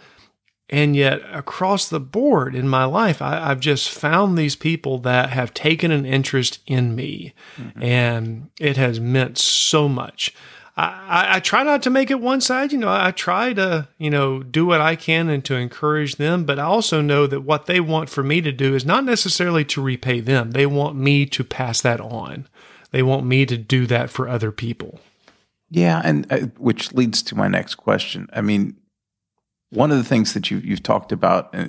and 0.68 0.96
yet, 0.96 1.20
across 1.32 1.88
the 1.88 2.00
board 2.00 2.56
in 2.56 2.68
my 2.68 2.84
life, 2.84 3.22
I, 3.22 3.48
have 3.48 3.60
just 3.60 3.88
found 3.88 4.36
these 4.36 4.56
people 4.56 4.98
that 4.98 5.30
have 5.30 5.54
taken 5.54 5.92
an 5.92 6.04
interest 6.04 6.58
in 6.66 6.96
me, 6.96 7.34
mm-hmm. 7.56 7.82
and 7.82 8.50
it 8.58 8.76
has 8.76 8.98
meant 8.98 9.38
so 9.38 9.88
much. 9.88 10.34
I, 10.76 11.36
I 11.36 11.40
try 11.40 11.62
not 11.62 11.82
to 11.84 11.90
make 11.90 12.10
it 12.10 12.20
one 12.20 12.40
side. 12.40 12.72
You 12.72 12.78
know, 12.78 12.90
I 12.90 13.10
try 13.10 13.52
to, 13.54 13.88
you 13.96 14.10
know, 14.10 14.42
do 14.42 14.66
what 14.66 14.80
I 14.80 14.94
can 14.94 15.28
and 15.30 15.44
to 15.46 15.54
encourage 15.54 16.16
them. 16.16 16.44
But 16.44 16.58
I 16.58 16.64
also 16.64 17.00
know 17.00 17.26
that 17.26 17.40
what 17.40 17.66
they 17.66 17.80
want 17.80 18.10
for 18.10 18.22
me 18.22 18.42
to 18.42 18.52
do 18.52 18.74
is 18.74 18.84
not 18.84 19.04
necessarily 19.04 19.64
to 19.66 19.80
repay 19.80 20.20
them. 20.20 20.50
They 20.50 20.66
want 20.66 20.96
me 20.96 21.24
to 21.26 21.44
pass 21.44 21.80
that 21.80 22.00
on. 22.00 22.46
They 22.90 23.02
want 23.02 23.24
me 23.24 23.46
to 23.46 23.56
do 23.56 23.86
that 23.86 24.10
for 24.10 24.28
other 24.28 24.52
people. 24.52 25.00
Yeah, 25.70 26.00
and 26.04 26.30
uh, 26.30 26.38
which 26.58 26.92
leads 26.92 27.22
to 27.22 27.34
my 27.34 27.48
next 27.48 27.76
question. 27.76 28.28
I 28.32 28.40
mean, 28.42 28.76
one 29.70 29.90
of 29.90 29.98
the 29.98 30.04
things 30.04 30.34
that 30.34 30.50
you, 30.50 30.58
you've 30.58 30.82
talked 30.82 31.12
about, 31.12 31.54
uh, 31.54 31.66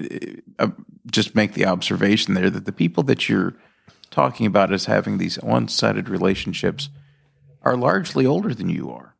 uh, 0.60 0.70
just 1.10 1.36
make 1.36 1.54
the 1.54 1.66
observation 1.66 2.34
there 2.34 2.50
that 2.50 2.66
the 2.66 2.72
people 2.72 3.04
that 3.04 3.28
you're 3.28 3.54
talking 4.12 4.46
about 4.46 4.72
as 4.72 4.86
having 4.86 5.18
these 5.18 5.36
one-sided 5.38 6.10
relationships 6.10 6.90
are 7.64 7.76
largely 7.76 8.26
older 8.26 8.54
than 8.54 8.70
you 8.70 8.92
are. 8.92 9.16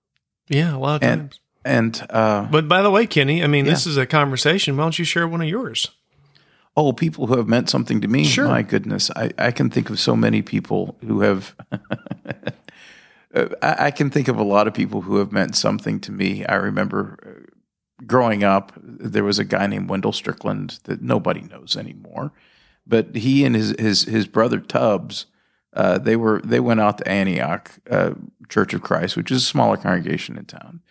Yeah, 0.48 0.76
a 0.76 0.80
lot 0.80 1.04
of 1.04 1.04
and, 1.04 1.22
times. 1.32 1.40
And 1.66 2.08
uh, 2.10 2.48
but 2.50 2.68
by 2.68 2.82
the 2.82 2.90
way, 2.92 3.08
Kenny, 3.08 3.44
I 3.44 3.48
mean 3.48 3.66
Yeah. 3.66 3.72
this 3.72 3.86
is 3.86 3.98
a 3.98 4.06
conversation. 4.06 4.78
Why 4.78 4.84
don't 4.84 4.98
you 4.98 5.06
share 5.06 5.28
one 5.28 5.42
of 5.42 5.50
yours? 5.50 5.90
oh, 6.78 6.94
people 6.94 7.26
who 7.26 7.36
have 7.38 7.48
meant 7.48 7.70
something 7.70 8.00
to 8.02 8.08
me. 8.08 8.24
Sure. 8.24 8.48
My 8.48 8.62
goodness, 8.62 9.10
I, 9.16 9.32
I 9.38 9.52
can 9.52 9.72
think 9.72 9.90
of 9.90 10.00
so 10.00 10.16
many 10.16 10.44
people 10.44 10.96
who 11.06 11.22
have. 11.22 11.56
I, 13.36 13.76
I 13.88 13.92
can 13.92 14.10
think 14.10 14.28
of 14.28 14.38
a 14.38 14.44
lot 14.44 14.68
of 14.68 14.74
people 14.74 15.02
who 15.02 15.18
have 15.18 15.32
meant 15.32 15.56
something 15.56 16.00
to 16.02 16.12
me. 16.12 16.46
I 16.46 16.56
remember 16.56 17.18
uh, 17.26 17.37
growing 18.06 18.44
up, 18.44 18.74
there 18.78 19.24
was 19.24 19.40
a 19.40 19.44
guy 19.44 19.68
named 19.68 19.90
Wendell 19.90 20.14
Strickland 20.14 20.80
that 20.84 21.02
nobody 21.02 21.42
knows 21.42 21.76
anymore, 21.76 22.32
but 22.86 23.16
he 23.16 23.44
and 23.44 23.56
his 23.56 23.76
his 23.80 24.04
his 24.04 24.28
brother 24.28 24.60
Tubbs, 24.60 25.26
uh, 25.74 25.98
they 25.98 26.16
were 26.16 26.42
they 26.44 26.60
went 26.60 26.80
out 26.80 27.00
to 27.00 27.08
Antioch 27.08 27.72
uh, 27.90 28.12
Church 28.50 28.74
of 28.74 28.82
Christ, 28.82 29.18
which 29.18 29.32
is 29.32 29.44
a 29.44 29.46
smaller 29.46 29.78
congregation 29.78 30.38
in 30.38 30.46
town. 30.46 30.82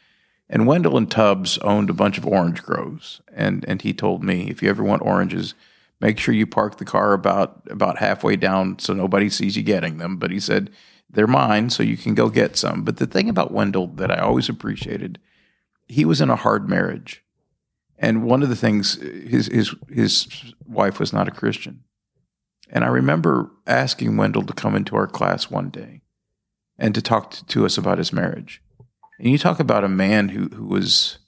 And 0.48 0.66
Wendell 0.66 0.96
and 0.96 1.10
Tubbs 1.10 1.58
owned 1.58 1.90
a 1.90 1.94
bunch 1.94 2.18
of 2.18 2.26
orange 2.26 2.62
groves, 2.62 3.20
and 3.32 3.64
and 3.66 3.82
he 3.82 3.92
told 3.92 4.22
me 4.22 4.48
if 4.48 4.62
you 4.62 4.68
ever 4.68 4.84
want 4.84 5.02
oranges, 5.02 5.54
make 6.00 6.18
sure 6.18 6.34
you 6.34 6.46
park 6.46 6.78
the 6.78 6.84
car 6.84 7.12
about 7.12 7.62
about 7.70 7.98
halfway 7.98 8.36
down 8.36 8.78
so 8.78 8.92
nobody 8.92 9.28
sees 9.28 9.56
you 9.56 9.62
getting 9.62 9.98
them. 9.98 10.16
But 10.16 10.30
he 10.30 10.40
said 10.40 10.70
they're 11.08 11.26
mine, 11.26 11.70
so 11.70 11.82
you 11.82 11.96
can 11.96 12.14
go 12.14 12.28
get 12.28 12.56
some. 12.56 12.82
But 12.82 12.98
the 12.98 13.06
thing 13.06 13.28
about 13.28 13.52
Wendell 13.52 13.88
that 13.88 14.10
I 14.10 14.18
always 14.18 14.48
appreciated, 14.48 15.18
he 15.87 16.05
was 16.05 16.21
in 16.21 16.31
a 16.31 16.37
hard 16.37 16.69
marriage, 16.69 17.25
and 17.99 18.25
one 18.25 18.43
of 18.43 18.49
the 18.49 18.57
things 18.57 18.95
his 18.95 19.47
his 19.47 19.75
his 19.88 20.28
wife 20.66 20.99
was 20.99 21.12
not 21.12 21.28
a 21.28 21.33
Christian, 21.33 21.85
and 22.71 22.85
I 22.85 22.88
remember 22.88 23.50
asking 23.66 24.16
Wendell 24.16 24.45
to 24.45 24.52
come 24.52 24.75
into 24.75 24.97
our 24.97 25.07
class 25.07 25.50
one 25.50 25.71
day, 25.71 26.02
and 26.78 26.95
to 26.95 27.02
talk 27.02 27.31
to, 27.33 27.47
to 27.47 27.66
us 27.66 27.78
about 27.78 27.99
his 27.99 28.12
marriage. 28.12 28.62
And 29.19 29.31
you 29.31 29.38
talk 29.38 29.61
about 29.61 29.85
a 29.85 29.88
man 29.88 30.31
who 30.31 30.49
who 30.49 30.66
was 30.66 31.19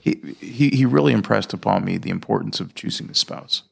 he, 0.00 0.36
he 0.40 0.70
he 0.70 0.86
really 0.86 1.12
impressed 1.12 1.52
upon 1.52 1.84
me 1.84 1.98
the 1.98 2.10
importance 2.10 2.60
of 2.60 2.74
choosing 2.74 3.10
a 3.10 3.14
spouse. 3.14 3.64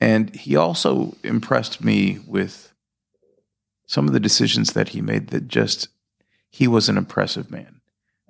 And 0.00 0.34
he 0.34 0.56
also 0.56 1.14
impressed 1.22 1.84
me 1.84 2.18
with 2.26 2.74
some 3.86 4.08
of 4.08 4.12
the 4.12 4.20
decisions 4.20 4.72
that 4.72 4.88
he 4.88 5.00
made 5.00 5.28
that 5.28 5.46
just 5.46 5.88
he 6.50 6.66
was 6.66 6.88
an 6.88 6.98
impressive 6.98 7.50
man. 7.50 7.81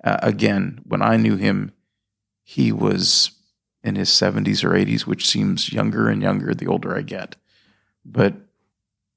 Uh, 0.03 0.17
again, 0.21 0.81
when 0.85 1.01
I 1.01 1.17
knew 1.17 1.35
him, 1.35 1.71
he 2.43 2.71
was 2.71 3.31
in 3.83 3.95
his 3.95 4.09
70s 4.09 4.63
or 4.63 4.71
80s, 4.71 5.01
which 5.01 5.27
seems 5.27 5.71
younger 5.71 6.09
and 6.09 6.21
younger 6.21 6.53
the 6.53 6.67
older 6.67 6.95
I 6.95 7.01
get. 7.01 7.35
But 8.05 8.35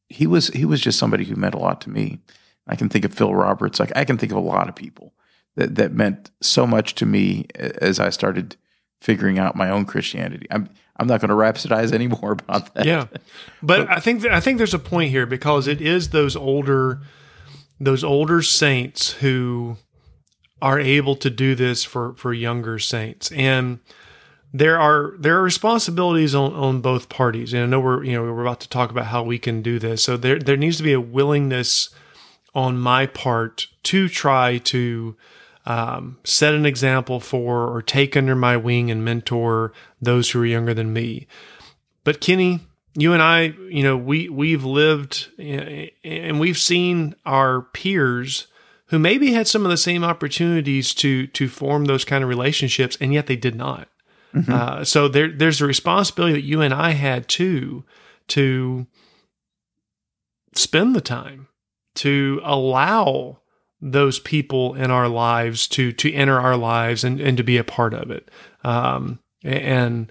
he 0.08 0.26
was 0.26 0.48
he 0.48 0.64
was 0.64 0.80
just 0.80 0.98
somebody 0.98 1.24
who 1.24 1.34
meant 1.34 1.54
a 1.54 1.58
lot 1.58 1.80
to 1.82 1.90
me. 1.90 2.20
I 2.68 2.76
can 2.76 2.88
think 2.88 3.04
of 3.04 3.14
Phil 3.14 3.34
Roberts. 3.34 3.80
Like 3.80 3.92
I 3.96 4.04
can 4.04 4.18
think 4.18 4.32
of 4.32 4.38
a 4.38 4.40
lot 4.40 4.68
of 4.68 4.76
people 4.76 5.12
that 5.56 5.74
that 5.74 5.92
meant 5.92 6.30
so 6.40 6.66
much 6.66 6.94
to 6.96 7.06
me 7.06 7.46
as 7.56 7.98
I 7.98 8.10
started 8.10 8.56
figuring 9.00 9.38
out 9.38 9.56
my 9.56 9.68
own 9.68 9.84
Christianity. 9.84 10.46
I'm 10.50 10.68
I'm 10.98 11.06
not 11.06 11.20
going 11.20 11.28
to 11.28 11.34
rhapsodize 11.34 11.92
any 11.92 12.06
more 12.06 12.32
about 12.32 12.74
that. 12.74 12.86
Yeah, 12.86 13.06
but 13.62 13.90
I 13.90 14.00
think 14.00 14.22
that, 14.22 14.32
I 14.32 14.40
think 14.40 14.58
there's 14.58 14.74
a 14.74 14.78
point 14.78 15.10
here 15.10 15.26
because 15.26 15.66
it 15.66 15.80
is 15.80 16.10
those 16.10 16.36
older 16.36 17.00
those 17.80 18.04
older 18.04 18.42
saints 18.42 19.12
who 19.14 19.76
are 20.62 20.80
able 20.80 21.16
to 21.16 21.30
do 21.30 21.54
this 21.54 21.84
for 21.84 22.14
for 22.14 22.32
younger 22.32 22.78
saints. 22.78 23.30
And 23.32 23.80
there 24.52 24.78
are 24.78 25.14
there 25.18 25.36
are 25.38 25.42
responsibilities 25.42 26.34
on, 26.34 26.52
on 26.54 26.80
both 26.80 27.08
parties. 27.08 27.52
And 27.52 27.62
I 27.62 27.66
know 27.66 27.80
we're 27.80 28.04
you 28.04 28.12
know 28.12 28.22
we're 28.22 28.42
about 28.42 28.60
to 28.60 28.68
talk 28.68 28.90
about 28.90 29.06
how 29.06 29.22
we 29.22 29.38
can 29.38 29.62
do 29.62 29.78
this. 29.78 30.02
So 30.02 30.16
there 30.16 30.38
there 30.38 30.56
needs 30.56 30.78
to 30.78 30.82
be 30.82 30.92
a 30.92 31.00
willingness 31.00 31.90
on 32.54 32.78
my 32.78 33.06
part 33.06 33.66
to 33.82 34.08
try 34.08 34.58
to 34.58 35.14
um, 35.66 36.18
set 36.24 36.54
an 36.54 36.64
example 36.64 37.20
for 37.20 37.68
or 37.68 37.82
take 37.82 38.16
under 38.16 38.34
my 38.34 38.56
wing 38.56 38.90
and 38.90 39.04
mentor 39.04 39.72
those 40.00 40.30
who 40.30 40.40
are 40.40 40.46
younger 40.46 40.72
than 40.72 40.92
me. 40.92 41.26
But 42.04 42.20
Kenny, 42.20 42.60
you 42.94 43.12
and 43.12 43.20
I, 43.20 43.54
you 43.68 43.82
know, 43.82 43.96
we 43.96 44.28
we've 44.28 44.64
lived 44.64 45.28
eh, 45.38 45.88
and 46.02 46.40
we've 46.40 46.58
seen 46.58 47.14
our 47.26 47.62
peers 47.62 48.46
who 48.88 48.98
maybe 48.98 49.32
had 49.32 49.48
some 49.48 49.64
of 49.64 49.70
the 49.70 49.76
same 49.76 50.04
opportunities 50.04 50.94
to 50.94 51.26
to 51.28 51.48
form 51.48 51.84
those 51.86 52.04
kind 52.04 52.22
of 52.22 52.30
relationships, 52.30 52.96
and 53.00 53.12
yet 53.12 53.26
they 53.26 53.36
did 53.36 53.54
not. 53.54 53.88
Uh, 54.52 54.84
so 54.84 55.08
there 55.08 55.30
there's 55.32 55.60
a 55.60 55.66
responsibility 55.66 56.34
that 56.34 56.46
you 56.46 56.60
and 56.60 56.74
I 56.74 56.90
had 56.90 57.28
too 57.28 57.84
to 58.28 58.86
spend 60.54 60.94
the 60.94 61.00
time 61.00 61.48
to 61.96 62.40
allow 62.44 63.40
those 63.80 64.18
people 64.18 64.74
in 64.74 64.90
our 64.90 65.08
lives 65.08 65.66
to 65.68 65.92
to 65.92 66.12
enter 66.12 66.38
our 66.38 66.56
lives 66.56 67.04
and, 67.04 67.20
and 67.20 67.36
to 67.36 67.42
be 67.42 67.56
a 67.56 67.64
part 67.64 67.94
of 67.94 68.10
it. 68.10 68.30
Um, 68.64 69.20
and 69.42 70.10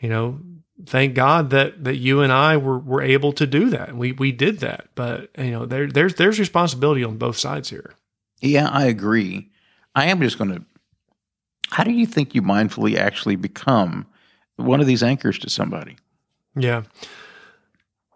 you 0.00 0.08
know, 0.08 0.40
thank 0.86 1.14
God 1.14 1.50
that 1.50 1.84
that 1.84 1.96
you 1.96 2.20
and 2.20 2.32
I 2.32 2.56
were 2.56 2.78
were 2.78 3.02
able 3.02 3.32
to 3.32 3.46
do 3.46 3.70
that. 3.70 3.96
We 3.96 4.12
we 4.12 4.32
did 4.32 4.60
that. 4.60 4.88
But 4.94 5.30
you 5.38 5.50
know, 5.50 5.66
there 5.66 5.88
there's 5.88 6.14
there's 6.14 6.38
responsibility 6.38 7.02
on 7.04 7.16
both 7.16 7.36
sides 7.36 7.70
here. 7.70 7.94
Yeah, 8.44 8.68
I 8.68 8.84
agree. 8.86 9.50
I 9.94 10.06
am 10.06 10.20
just 10.20 10.38
going 10.38 10.50
to. 10.50 10.64
How 11.70 11.82
do 11.82 11.92
you 11.92 12.06
think 12.06 12.34
you 12.34 12.42
mindfully 12.42 12.96
actually 12.96 13.36
become 13.36 14.06
one 14.56 14.80
of 14.80 14.86
these 14.86 15.02
anchors 15.02 15.38
to 15.40 15.50
somebody? 15.50 15.96
Yeah. 16.54 16.82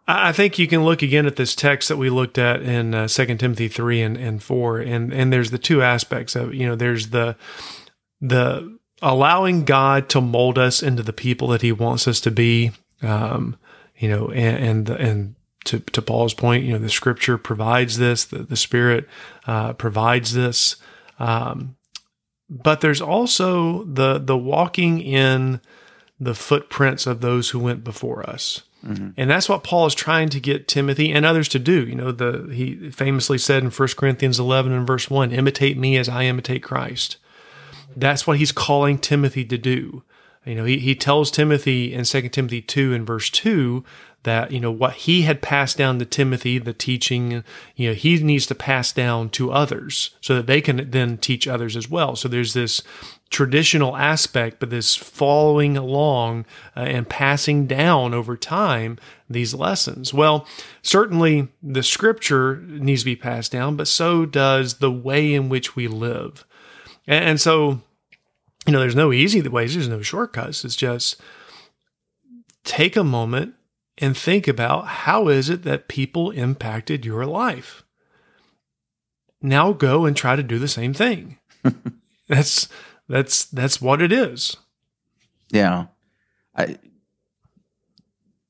I 0.06 0.32
think 0.32 0.58
you 0.58 0.66
can 0.66 0.84
look 0.84 1.02
again 1.02 1.26
at 1.26 1.36
this 1.36 1.54
text 1.54 1.88
that 1.88 1.98
we 1.98 2.08
looked 2.08 2.38
at 2.38 2.62
in 2.62 2.94
uh, 2.94 3.08
2 3.08 3.36
Timothy 3.36 3.68
3 3.68 4.00
and, 4.02 4.16
and 4.16 4.42
4 4.42 4.78
and 4.78 5.12
and 5.12 5.30
there's 5.30 5.50
the 5.50 5.58
two 5.58 5.82
aspects 5.82 6.34
of 6.34 6.54
you 6.54 6.66
know 6.66 6.74
there's 6.74 7.10
the 7.10 7.36
the 8.20 8.78
allowing 9.02 9.64
God 9.64 10.08
to 10.10 10.22
mold 10.22 10.58
us 10.58 10.82
into 10.82 11.02
the 11.02 11.12
people 11.12 11.48
that 11.48 11.60
he 11.60 11.72
wants 11.72 12.08
us 12.08 12.20
to 12.22 12.30
be 12.30 12.72
um, 13.02 13.56
you 13.98 14.08
know 14.08 14.30
and 14.30 14.88
and 14.88 14.88
and 14.88 15.34
to, 15.68 15.80
to 15.80 16.02
Paul's 16.02 16.34
point 16.34 16.64
you 16.64 16.72
know 16.72 16.78
the 16.78 16.90
scripture 16.90 17.38
provides 17.38 17.98
this 17.98 18.24
the, 18.24 18.38
the 18.38 18.56
spirit 18.56 19.08
uh, 19.46 19.72
provides 19.74 20.34
this 20.34 20.76
um, 21.18 21.76
but 22.50 22.80
there's 22.80 23.00
also 23.00 23.84
the 23.84 24.18
the 24.18 24.36
walking 24.36 25.00
in 25.00 25.60
the 26.20 26.34
footprints 26.34 27.06
of 27.06 27.20
those 27.20 27.50
who 27.50 27.58
went 27.58 27.84
before 27.84 28.28
us 28.28 28.62
and 29.16 29.28
that's 29.28 29.48
what 29.48 29.64
Paul 29.64 29.86
is 29.86 29.94
trying 29.94 30.28
to 30.30 30.40
get 30.40 30.68
Timothy 30.68 31.10
and 31.12 31.26
others 31.26 31.48
to 31.48 31.58
do. 31.58 31.86
You 31.86 31.94
know, 31.96 32.12
the 32.12 32.48
he 32.52 32.90
famously 32.90 33.38
said 33.38 33.62
in 33.62 33.70
1 33.70 33.88
Corinthians 33.96 34.38
11 34.38 34.72
and 34.72 34.86
verse 34.86 35.10
1, 35.10 35.32
imitate 35.32 35.76
me 35.76 35.96
as 35.96 36.08
I 36.08 36.24
imitate 36.24 36.62
Christ. 36.62 37.16
That's 37.96 38.26
what 38.26 38.38
he's 38.38 38.52
calling 38.52 38.98
Timothy 38.98 39.44
to 39.46 39.58
do. 39.58 40.04
You 40.44 40.54
know, 40.54 40.64
he, 40.64 40.78
he 40.78 40.94
tells 40.94 41.30
Timothy 41.30 41.92
in 41.92 42.04
2 42.04 42.28
Timothy 42.28 42.62
2 42.62 42.94
and 42.94 43.06
verse 43.06 43.28
2 43.30 43.84
that, 44.24 44.50
you 44.50 44.60
know, 44.60 44.70
what 44.70 44.94
he 44.94 45.22
had 45.22 45.40
passed 45.40 45.78
down 45.78 45.98
to 45.98 46.04
Timothy, 46.04 46.58
the 46.58 46.72
teaching, 46.72 47.44
you 47.76 47.88
know, 47.88 47.94
he 47.94 48.22
needs 48.22 48.46
to 48.46 48.54
pass 48.54 48.92
down 48.92 49.30
to 49.30 49.52
others 49.52 50.16
so 50.20 50.34
that 50.34 50.46
they 50.46 50.60
can 50.60 50.90
then 50.90 51.18
teach 51.18 51.46
others 51.46 51.76
as 51.76 51.88
well. 51.88 52.16
So 52.16 52.28
there's 52.28 52.52
this 52.52 52.82
traditional 53.30 53.96
aspect, 53.96 54.58
but 54.58 54.70
this 54.70 54.96
following 54.96 55.76
along 55.76 56.46
uh, 56.76 56.80
and 56.80 57.08
passing 57.08 57.66
down 57.66 58.12
over 58.14 58.36
time 58.36 58.98
these 59.30 59.54
lessons. 59.54 60.12
Well, 60.12 60.46
certainly 60.82 61.48
the 61.62 61.82
scripture 61.82 62.56
needs 62.66 63.02
to 63.02 63.06
be 63.06 63.16
passed 63.16 63.52
down, 63.52 63.76
but 63.76 63.88
so 63.88 64.26
does 64.26 64.74
the 64.74 64.92
way 64.92 65.34
in 65.34 65.48
which 65.48 65.76
we 65.76 65.86
live. 65.88 66.44
And, 67.06 67.24
and 67.24 67.40
so, 67.40 67.82
you 68.68 68.72
know, 68.72 68.80
there's 68.80 68.94
no 68.94 69.14
easy 69.14 69.40
ways, 69.40 69.72
there's 69.72 69.88
no 69.88 70.02
shortcuts. 70.02 70.62
It's 70.62 70.76
just 70.76 71.18
take 72.64 72.96
a 72.96 73.02
moment 73.02 73.54
and 73.96 74.14
think 74.14 74.46
about 74.46 74.86
how 74.86 75.28
is 75.28 75.48
it 75.48 75.62
that 75.62 75.88
people 75.88 76.30
impacted 76.32 77.06
your 77.06 77.24
life? 77.24 77.82
Now 79.40 79.72
go 79.72 80.04
and 80.04 80.14
try 80.14 80.36
to 80.36 80.42
do 80.42 80.58
the 80.58 80.68
same 80.68 80.92
thing. 80.92 81.38
that's 82.28 82.68
that's 83.08 83.46
that's 83.46 83.80
what 83.80 84.02
it 84.02 84.12
is. 84.12 84.54
Yeah, 85.50 85.86
I 86.54 86.76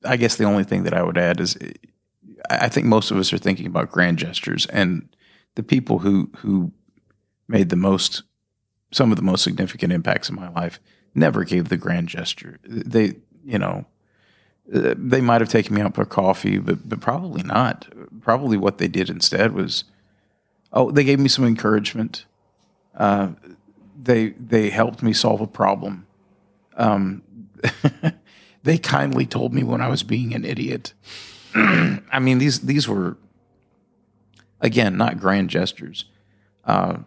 I 0.03 0.17
guess 0.17 0.35
the 0.35 0.43
only 0.43 0.65
thing 0.65 0.83
that 0.83 0.93
I 0.93 1.01
would 1.01 1.17
add 1.17 1.39
is 1.39 1.57
I 2.49 2.65
I 2.65 2.67
think 2.67 2.87
most 2.87 3.09
of 3.09 3.15
us 3.15 3.31
are 3.31 3.37
thinking 3.37 3.67
about 3.67 3.89
grand 3.89 4.17
gestures 4.17 4.65
and 4.65 5.07
the 5.55 5.63
people 5.63 5.99
who 5.99 6.29
who 6.39 6.73
made 7.47 7.69
the 7.69 7.77
most, 7.77 8.23
some 8.91 9.11
of 9.11 9.17
the 9.17 9.23
most 9.23 9.43
significant 9.43 9.93
impacts 9.93 10.29
in 10.29 10.35
my 10.35 10.49
life, 10.49 10.79
never 11.13 11.43
gave 11.43 11.69
the 11.69 11.77
grand 11.77 12.07
gesture. 12.07 12.59
They, 12.63 13.15
you 13.43 13.59
know, 13.59 13.85
uh, 14.73 14.93
they 14.97 15.21
might 15.21 15.41
have 15.41 15.49
taken 15.49 15.75
me 15.75 15.81
out 15.81 15.95
for 15.95 16.05
coffee, 16.05 16.59
but 16.59 16.87
but 16.87 16.99
probably 16.99 17.43
not. 17.43 17.87
Probably 18.21 18.57
what 18.57 18.77
they 18.77 18.87
did 18.87 19.09
instead 19.09 19.53
was, 19.53 19.85
oh, 20.71 20.91
they 20.91 21.03
gave 21.03 21.19
me 21.19 21.27
some 21.27 21.45
encouragement. 21.45 22.25
Uh, 22.95 23.29
they 24.01 24.29
they 24.29 24.69
helped 24.69 25.01
me 25.01 25.13
solve 25.13 25.41
a 25.41 25.47
problem. 25.47 26.05
Um, 26.77 27.23
they 28.63 28.77
kindly 28.77 29.25
told 29.25 29.53
me 29.53 29.63
when 29.63 29.81
I 29.81 29.87
was 29.87 30.03
being 30.03 30.33
an 30.33 30.45
idiot. 30.45 30.93
I 31.55 32.19
mean 32.19 32.37
these 32.37 32.61
these 32.61 32.87
were 32.87 33.17
again 34.61 34.97
not 34.97 35.19
grand 35.19 35.49
gestures. 35.49 36.05
Uh, 36.63 36.99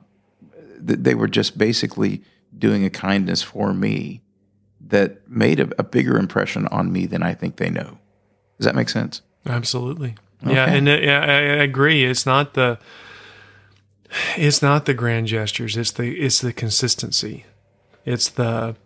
they 0.84 1.14
were 1.14 1.28
just 1.28 1.56
basically 1.56 2.22
doing 2.56 2.84
a 2.84 2.90
kindness 2.90 3.42
for 3.42 3.72
me 3.72 4.22
that 4.80 5.28
made 5.28 5.60
a, 5.60 5.70
a, 5.78 5.82
bigger 5.82 6.18
impression 6.18 6.66
on 6.68 6.92
me 6.92 7.06
than 7.06 7.22
I 7.22 7.34
think 7.34 7.56
they 7.56 7.70
know. 7.70 7.98
Does 8.58 8.66
that 8.66 8.74
make 8.74 8.88
sense? 8.88 9.22
Absolutely. 9.46 10.16
Okay. 10.44 10.54
Yeah, 10.54 10.66
and 10.66 10.88
uh, 10.88 10.92
I, 10.92 10.96
I 10.96 11.62
agree. 11.62 12.04
It's 12.04 12.26
not 12.26 12.54
the 12.54 12.78
it's 14.36 14.60
not 14.60 14.86
the 14.86 14.94
grand 14.94 15.28
gestures. 15.28 15.76
It's 15.76 15.92
the 15.92 16.20
it's 16.20 16.40
the 16.40 16.52
consistency. 16.52 17.46
It's 18.04 18.28
the 18.28 18.76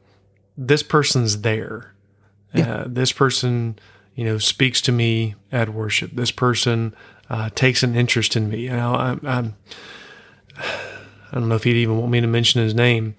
this 0.56 0.82
person's 0.82 1.40
there. 1.40 1.94
Yeah. 2.54 2.72
Uh, 2.72 2.84
this 2.86 3.12
person, 3.12 3.78
you 4.14 4.24
know, 4.24 4.38
speaks 4.38 4.80
to 4.82 4.92
me 4.92 5.34
at 5.50 5.70
worship. 5.70 6.12
This 6.12 6.30
person 6.30 6.94
uh, 7.28 7.50
takes 7.54 7.82
an 7.82 7.94
interest 7.94 8.36
in 8.36 8.48
me. 8.48 8.60
You 8.60 8.70
know, 8.70 8.94
I'm, 8.94 9.20
I'm 9.24 9.54
I 11.32 11.38
don't 11.38 11.48
know 11.48 11.56
if 11.56 11.64
he'd 11.64 11.76
even 11.76 11.98
want 11.98 12.10
me 12.10 12.20
to 12.20 12.26
mention 12.26 12.62
his 12.62 12.74
name. 12.74 13.16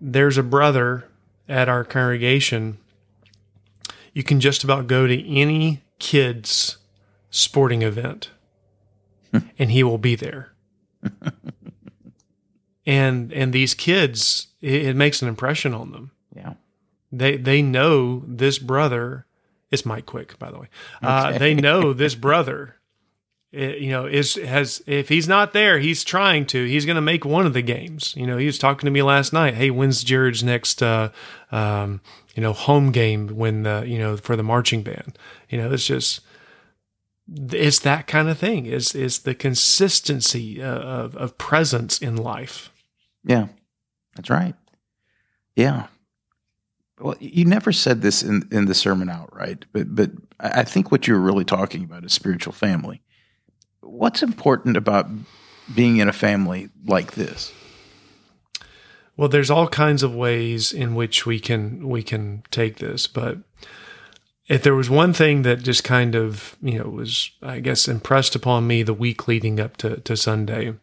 There's 0.00 0.38
a 0.38 0.42
brother 0.42 1.08
at 1.48 1.68
our 1.68 1.84
congregation. 1.84 2.78
You 4.12 4.22
can 4.22 4.40
just 4.40 4.64
about 4.64 4.86
go 4.86 5.06
to 5.06 5.28
any 5.28 5.82
kid's 5.98 6.78
sporting 7.30 7.82
event 7.82 8.30
and 9.58 9.70
he 9.70 9.82
will 9.82 9.98
be 9.98 10.14
there. 10.14 10.52
and 12.86 13.32
and 13.32 13.52
these 13.52 13.74
kids, 13.74 14.48
it, 14.60 14.86
it, 14.86 14.96
makes 14.96 15.22
an 15.22 15.28
impression 15.28 15.72
on 15.74 15.92
them. 15.92 16.10
Yeah, 16.34 16.54
they 17.10 17.36
they 17.36 17.62
know 17.62 18.22
this 18.26 18.58
brother. 18.58 19.26
It's 19.70 19.86
Mike 19.86 20.06
Quick, 20.06 20.38
by 20.38 20.50
the 20.50 20.58
way. 20.58 20.68
Uh, 21.02 21.26
okay. 21.26 21.36
Uh, 21.36 21.38
they 21.38 21.54
know 21.54 21.92
this 21.92 22.14
brother. 22.26 22.76
You 23.52 23.90
know, 23.90 24.06
is 24.06 24.36
has 24.36 24.80
if 24.86 25.08
he's 25.08 25.26
not 25.26 25.52
there, 25.52 25.80
he's 25.80 26.04
trying 26.04 26.46
to. 26.46 26.64
He's 26.64 26.86
going 26.86 26.94
to 26.94 27.02
make 27.02 27.24
one 27.24 27.46
of 27.46 27.52
the 27.52 27.62
games. 27.62 28.14
You 28.16 28.24
know, 28.24 28.36
he 28.36 28.46
was 28.46 28.58
talking 28.58 28.86
to 28.86 28.92
me 28.92 29.02
last 29.02 29.32
night. 29.32 29.54
Hey, 29.54 29.70
when's 29.70 30.04
Jared's 30.04 30.44
next? 30.44 30.82
Uh, 30.82 31.10
um, 31.50 32.00
you 32.36 32.42
know, 32.42 32.52
home 32.52 32.92
game 32.92 33.26
when 33.28 33.64
the 33.64 33.84
you 33.86 33.98
know 33.98 34.16
for 34.16 34.36
the 34.36 34.44
marching 34.44 34.82
band. 34.82 35.18
You 35.48 35.58
know, 35.58 35.72
it's 35.72 35.84
just 35.84 36.20
it's 37.52 37.80
that 37.80 38.06
kind 38.06 38.28
of 38.28 38.38
thing. 38.38 38.66
Is 38.66 38.94
is 38.94 39.20
the 39.20 39.34
consistency 39.34 40.62
uh, 40.62 40.78
of 40.78 41.16
of 41.16 41.36
presence 41.36 41.98
in 41.98 42.16
life? 42.16 42.70
Yeah, 43.24 43.48
that's 44.14 44.30
right. 44.30 44.54
Yeah. 45.56 45.86
Well, 47.00 47.16
you 47.18 47.44
never 47.46 47.72
said 47.72 48.02
this 48.02 48.22
in 48.22 48.48
in 48.52 48.66
the 48.66 48.74
sermon 48.74 49.08
outright, 49.10 49.64
but 49.72 49.94
but 49.94 50.10
I 50.38 50.62
think 50.62 50.92
what 50.92 51.06
you're 51.06 51.18
really 51.18 51.44
talking 51.44 51.82
about 51.82 52.04
is 52.04 52.12
spiritual 52.12 52.52
family. 52.52 53.02
What's 53.80 54.22
important 54.22 54.76
about 54.76 55.08
being 55.74 55.98
in 55.98 56.08
a 56.08 56.12
family 56.12 56.68
like 56.84 57.12
this? 57.12 57.52
Well, 59.16 59.28
there's 59.28 59.50
all 59.50 59.68
kinds 59.68 60.02
of 60.02 60.14
ways 60.14 60.72
in 60.72 60.94
which 60.94 61.26
we 61.26 61.40
can 61.40 61.88
we 61.88 62.02
can 62.02 62.42
take 62.50 62.76
this, 62.76 63.06
but 63.06 63.38
if 64.50 64.64
there 64.64 64.74
was 64.74 64.90
one 64.90 65.12
thing 65.12 65.42
that 65.42 65.62
just 65.62 65.84
kind 65.84 66.16
of, 66.16 66.56
you 66.60 66.80
know, 66.80 66.90
was, 66.90 67.30
I 67.40 67.60
guess, 67.60 67.86
impressed 67.86 68.34
upon 68.34 68.66
me 68.66 68.82
the 68.82 68.92
week 68.92 69.28
leading 69.28 69.60
up 69.60 69.76
to, 69.76 69.98
to 69.98 70.16
Sunday, 70.16 70.74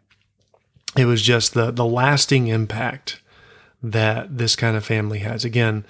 it 0.96 1.04
was 1.04 1.22
just 1.22 1.54
the, 1.54 1.72
the 1.72 1.86
lasting 1.86 2.48
impact 2.48 3.20
that 3.84 4.38
this 4.38 4.56
kind 4.56 4.78
of 4.78 4.86
family 4.86 5.20
has. 5.20 5.44
Again, 5.44 5.86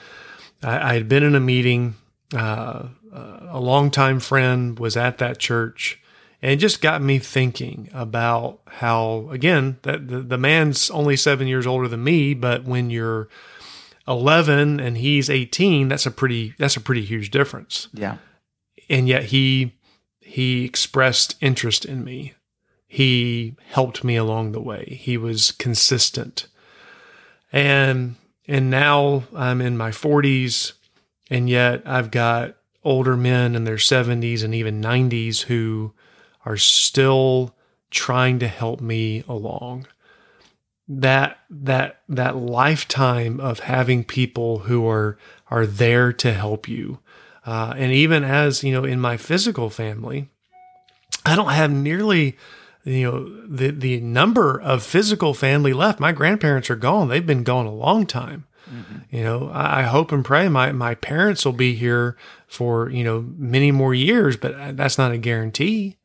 I, 0.64 0.90
I 0.90 0.94
had 0.96 1.08
been 1.08 1.22
in 1.22 1.36
a 1.36 1.40
meeting, 1.40 1.94
uh, 2.34 2.88
uh, 3.14 3.40
a 3.50 3.60
longtime 3.60 4.22
friend 4.22 4.80
was 4.80 4.98
at 4.98 5.20
that 5.20 5.38
church, 5.38 6.02
and 6.42 6.52
it 6.52 6.58
just 6.58 6.82
got 6.82 7.02
me 7.02 7.18
thinking 7.18 7.90
about 7.94 8.60
how, 8.68 9.28
again, 9.32 9.80
that 9.82 10.08
the, 10.08 10.20
the 10.20 10.38
man's 10.38 10.90
only 10.92 11.16
seven 11.16 11.48
years 11.48 11.66
older 11.66 11.88
than 11.88 12.04
me, 12.04 12.34
but 12.36 12.64
when 12.64 12.90
you're 12.90 13.28
11 14.08 14.80
and 14.80 14.98
he's 14.98 15.30
18, 15.30 15.88
that's 15.88 16.06
a 16.06 16.12
pretty 16.12 16.54
that's 16.58 16.78
a 16.78 16.82
pretty 16.82 17.04
huge 17.04 17.32
difference. 17.32 17.88
Yeah. 17.92 18.18
And 18.90 19.08
yet 19.08 19.26
he 19.26 19.74
he 20.22 20.64
expressed 20.64 21.36
interest 21.42 21.86
in 21.86 22.04
me. 22.04 22.34
He 22.88 23.56
helped 23.72 24.04
me 24.04 24.16
along 24.16 24.52
the 24.52 24.62
way. 24.62 24.98
He 25.02 25.18
was 25.18 25.52
consistent. 25.52 26.48
And 27.52 28.16
and 28.48 28.70
now 28.70 29.24
I'm 29.36 29.60
in 29.60 29.76
my 29.76 29.90
40s 29.90 30.74
and 31.30 31.50
yet 31.50 31.82
I've 31.86 32.12
got 32.12 32.56
older 32.84 33.18
men 33.18 33.56
in 33.56 33.66
their 33.66 33.76
70s 33.76 34.44
and 34.44 34.56
even 34.56 34.82
90s 34.82 35.42
who 35.42 35.94
are 36.48 36.58
still 36.58 37.56
trying 37.92 38.40
to 38.40 38.48
help 38.48 38.82
me 38.82 39.24
along. 39.28 39.88
That 40.88 41.40
that 41.50 42.02
that 42.08 42.38
lifetime 42.38 43.40
of 43.40 43.60
having 43.60 44.04
people 44.04 44.60
who 44.60 44.88
are 44.88 45.18
are 45.52 45.66
there 45.66 46.14
to 46.14 46.34
help 46.34 46.68
you. 46.68 47.00
Uh, 47.46 47.74
and 47.78 47.92
even 47.92 48.24
as 48.24 48.64
you 48.64 48.74
know 48.74 48.84
in 48.84 49.00
my 49.00 49.16
physical 49.16 49.70
family 49.70 50.28
i 51.26 51.34
don't 51.34 51.54
have 51.54 51.72
nearly 51.72 52.36
you 52.88 53.04
know 53.04 53.48
the 53.48 53.72
the 53.72 54.00
number 54.00 54.60
of 54.62 54.84
physical 54.84 55.34
family 55.34 55.74
left. 55.74 56.00
My 56.00 56.14
grandparents 56.14 56.70
are 56.70 56.76
gone. 56.76 57.10
They've 57.10 57.26
been 57.26 57.44
gone 57.44 57.66
a 57.66 57.74
long 57.74 58.06
time. 58.06 58.46
Mm-hmm. 58.70 59.16
you 59.16 59.24
know 59.24 59.50
I, 59.54 59.80
I 59.80 59.84
hope 59.84 60.12
and 60.12 60.26
pray 60.26 60.50
my 60.50 60.74
my 60.74 60.94
parents 60.94 61.46
will 61.46 61.54
be 61.54 61.74
here 61.74 62.18
for 62.48 62.90
you 62.90 63.02
know 63.02 63.26
many 63.38 63.72
more 63.72 63.94
years 63.94 64.36
but 64.36 64.76
that's 64.76 64.98
not 64.98 65.14
a 65.14 65.18
guarantee 65.18 65.96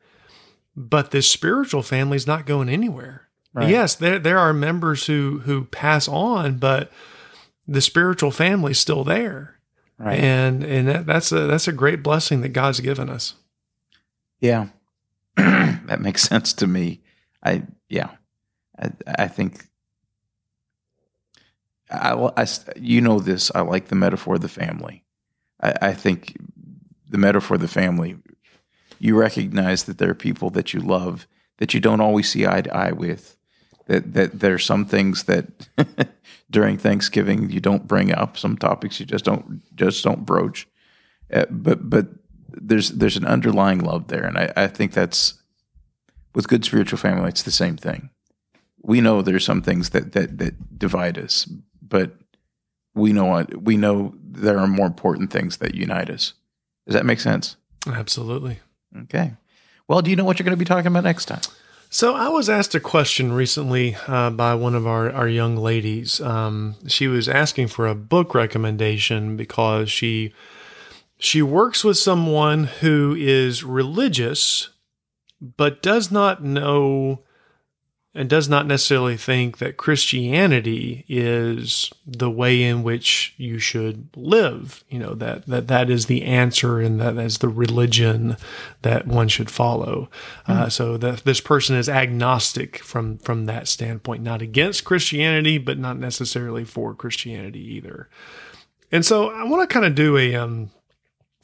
but 0.77 1.11
this 1.11 1.31
spiritual 1.31 1.83
family 1.83 2.17
is 2.17 2.27
not 2.27 2.47
going 2.47 2.69
anywhere 2.69 3.29
Right. 3.55 3.69
Yes, 3.69 3.95
there 3.95 4.19
there 4.19 4.39
are 4.39 4.53
members 4.55 5.07
who 5.07 5.41
who 5.41 5.65
pass 5.67 6.09
on, 6.09 6.57
but 6.57 6.91
the 7.69 7.83
spiritual 7.83 8.31
family 8.31 8.73
is 8.73 8.79
still 8.79 9.05
there. 9.05 9.59
Right. 9.99 10.19
And 10.19 10.65
and 10.65 10.89
that, 10.89 11.07
that's 11.07 11.33
a 11.33 11.47
that's 11.47 11.69
a 11.69 11.73
great 11.73 12.03
blessing 12.03 12.41
that 12.41 12.51
God's 12.51 12.81
given 12.81 13.11
us. 13.11 13.35
Yeah. 14.41 14.69
that 15.37 16.01
makes 16.01 16.23
sense 16.23 16.55
to 16.55 16.67
me. 16.67 17.03
I 17.45 17.65
yeah. 17.89 18.11
I, 18.79 18.91
I 19.07 19.29
think 19.29 19.67
I, 21.91 22.31
I, 22.39 22.47
you 22.77 23.03
know 23.03 23.19
this. 23.19 23.53
I 23.55 23.61
like 23.61 23.89
the 23.89 23.95
metaphor 23.95 24.37
of 24.37 24.41
the 24.41 24.49
family. 24.49 25.05
I, 25.61 25.75
I 25.83 25.93
think 25.93 26.39
the 27.07 27.19
metaphor 27.19 27.57
of 27.57 27.61
the 27.61 27.69
family. 27.69 28.17
You 29.03 29.17
recognize 29.17 29.83
that 29.85 29.99
there 29.99 30.11
are 30.11 30.15
people 30.15 30.51
that 30.51 30.73
you 30.73 30.79
love 30.79 31.27
that 31.59 31.75
you 31.75 31.81
don't 31.81 32.01
always 32.01 32.31
see 32.31 32.47
eye 32.47 32.63
to 32.63 32.73
eye 32.73 32.93
with, 32.93 33.37
that 33.87 34.15
that 34.15 34.39
there 34.39 34.55
are 34.55 34.61
some 34.61 34.87
things 34.87 35.25
that 35.25 35.47
during 36.51 36.79
Thanksgiving 36.79 37.51
you 37.51 37.59
don't 37.59 37.89
bring 37.89 38.15
up, 38.15 38.39
some 38.39 38.57
topics 38.57 39.01
you 39.01 39.07
just 39.07 39.25
don't 39.25 39.61
just 39.75 40.05
don't 40.05 40.25
broach. 40.25 40.69
Uh, 41.33 41.47
but 41.51 41.91
but 41.91 42.07
there's 42.49 42.91
there's 42.91 43.17
an 43.17 43.27
underlying 43.27 43.81
love 43.81 44.07
there, 44.07 44.25
and 44.25 44.39
I, 44.39 44.53
I 44.57 44.67
think 44.69 44.93
that's 44.93 45.35
with 46.33 46.47
good 46.47 46.65
spiritual 46.65 46.99
family. 46.99 47.29
It's 47.29 47.43
the 47.43 47.51
same 47.51 47.77
thing. 47.77 48.11
We 48.83 49.01
know 49.01 49.21
there's 49.21 49.45
some 49.45 49.63
things 49.63 49.91
that 49.91 50.13
that 50.13 50.39
that 50.39 50.79
divide 50.79 51.19
us, 51.19 51.49
but 51.81 52.13
we 52.95 53.13
know 53.13 53.45
we 53.61 53.77
know 53.77 54.15
there 54.23 54.61
are 54.61 54.69
more 54.69 54.87
important 54.87 55.33
things 55.33 55.57
that 55.57 55.75
unite 55.75 56.09
us. 56.09 56.35
Does 56.87 56.95
that 56.95 57.05
make 57.05 57.19
sense? 57.19 57.57
Absolutely. 57.87 58.61
Okay. 59.03 59.33
Well, 59.89 60.03
do 60.03 60.11
you 60.11 60.17
know 60.17 60.25
what 60.25 60.39
you're 60.39 60.45
going 60.45 60.57
to 60.57 60.57
be 60.57 60.65
talking 60.65 60.87
about 60.87 61.05
next 61.05 61.27
time? 61.27 61.41
So 61.91 62.15
I 62.15 62.29
was 62.29 62.49
asked 62.49 62.75
a 62.75 62.81
question 62.81 63.33
recently 63.33 63.97
uh, 64.07 64.31
by 64.31 64.55
one 64.55 64.75
of 64.75 64.87
our, 64.87 65.11
our 65.11 65.29
young 65.29 65.57
ladies. 65.57 66.21
Um, 66.23 66.77
she 66.87 67.07
was 67.07 67.29
asking 67.29 67.69
for 67.69 67.87
a 67.87 67.95
book 67.95 68.35
recommendation 68.35 69.37
because 69.37 69.91
she 69.91 70.33
she 71.19 71.43
works 71.43 71.85
with 71.85 71.99
someone 71.99 72.65
who 72.65 73.15
is 73.17 73.63
religious 73.63 74.71
but 75.41 75.83
does 75.83 76.11
not 76.11 76.43
know 76.43 77.21
and 78.15 78.29
does 78.29 78.47
not 78.47 78.67
necessarily 78.67 79.17
think 79.17 79.57
that 79.59 79.79
Christianity 79.79 81.05
is 81.09 81.91
the 82.07 82.31
way 82.31 82.63
in 82.63 82.83
which 82.83 83.35
you 83.39 83.59
should 83.59 84.09
live. 84.15 84.85
You 84.91 84.99
know 84.99 85.15
that 85.15 85.47
that 85.47 85.69
that 85.69 85.89
is 85.89 86.07
the 86.07 86.23
answer, 86.25 86.81
and 86.81 87.01
that 87.01 87.17
is 87.17 87.39
the 87.39 87.49
religion 87.49 88.37
that 88.83 89.07
one 89.07 89.29
should 89.29 89.51
follow. 89.51 90.11
Mm. 90.47 90.55
Uh, 90.55 90.69
so 90.69 90.97
that 90.99 91.25
this 91.25 91.41
person 91.41 91.77
is 91.77 91.89
agnostic 91.89 92.79
from 92.79 93.17
from 93.19 93.47
that 93.47 93.67
standpoint, 93.67 94.23
not 94.23 94.43
against 94.43 94.85
Christianity, 94.85 95.57
but 95.57 95.79
not 95.79 95.99
necessarily 95.99 96.65
for 96.65 96.95
Christianity 96.95 97.61
either. 97.61 98.09
And 98.91 99.07
so 99.07 99.31
I 99.31 99.45
want 99.45 99.69
to 99.69 99.73
kind 99.73 99.87
of 99.87 99.95
do 99.95 100.19
a 100.19 100.35
um, 100.35 100.71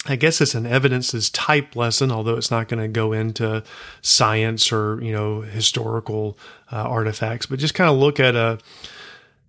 I 0.07 0.17
guess 0.17 0.41
it's 0.41 0.55
an 0.55 0.67
evidences 0.67 1.29
type 1.29 1.75
lesson, 1.75 2.13
although 2.13 2.37
it's 2.37 2.51
not 2.51 2.69
going 2.69 2.83
to 2.83 2.89
go 2.89 3.13
into 3.13 3.65
science 4.01 4.73
or 4.73 5.03
you 5.03 5.13
know 5.13 5.41
historical 5.41 6.39
uh, 6.71 6.77
artifacts, 6.77 7.47
but 7.47 7.59
just 7.59 7.75
kind 7.75 7.91
of 7.91 7.97
look 7.97 8.21
at 8.21 8.37
a 8.37 8.59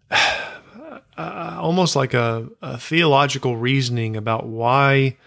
uh, 0.11 1.57
almost 1.59 1.95
like 1.95 2.13
a, 2.13 2.47
a, 2.61 2.77
theological 2.77 3.57
reasoning 3.57 4.15
about 4.15 4.47
why 4.47 5.17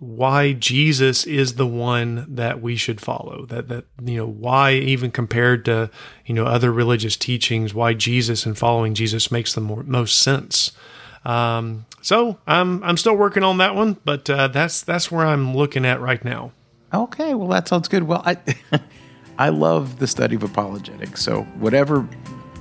why 0.00 0.52
Jesus 0.52 1.26
is 1.26 1.54
the 1.54 1.66
one 1.66 2.24
that 2.28 2.62
we 2.62 2.76
should 2.76 3.00
follow. 3.00 3.46
That 3.46 3.68
that 3.68 3.84
you 4.04 4.16
know 4.16 4.26
why 4.26 4.72
even 4.72 5.10
compared 5.10 5.64
to 5.66 5.90
you 6.26 6.34
know 6.34 6.46
other 6.46 6.72
religious 6.72 7.16
teachings, 7.16 7.74
why 7.74 7.94
Jesus 7.94 8.44
and 8.44 8.58
following 8.58 8.94
Jesus 8.94 9.30
makes 9.30 9.54
the 9.54 9.60
more, 9.60 9.84
most 9.84 10.18
sense. 10.18 10.72
Um, 11.28 11.84
so 12.00 12.38
I'm 12.46 12.82
I'm 12.82 12.96
still 12.96 13.14
working 13.14 13.42
on 13.42 13.58
that 13.58 13.74
one, 13.74 13.98
but 14.04 14.28
uh, 14.30 14.48
that's 14.48 14.80
that's 14.80 15.10
where 15.10 15.26
I'm 15.26 15.54
looking 15.54 15.84
at 15.84 16.00
right 16.00 16.24
now. 16.24 16.52
Okay, 16.92 17.34
well 17.34 17.48
that 17.48 17.68
sounds 17.68 17.86
good. 17.86 18.04
Well, 18.04 18.22
I 18.24 18.38
I 19.38 19.50
love 19.50 19.98
the 19.98 20.06
study 20.06 20.36
of 20.36 20.42
apologetics. 20.42 21.22
So 21.22 21.42
whatever, 21.58 22.08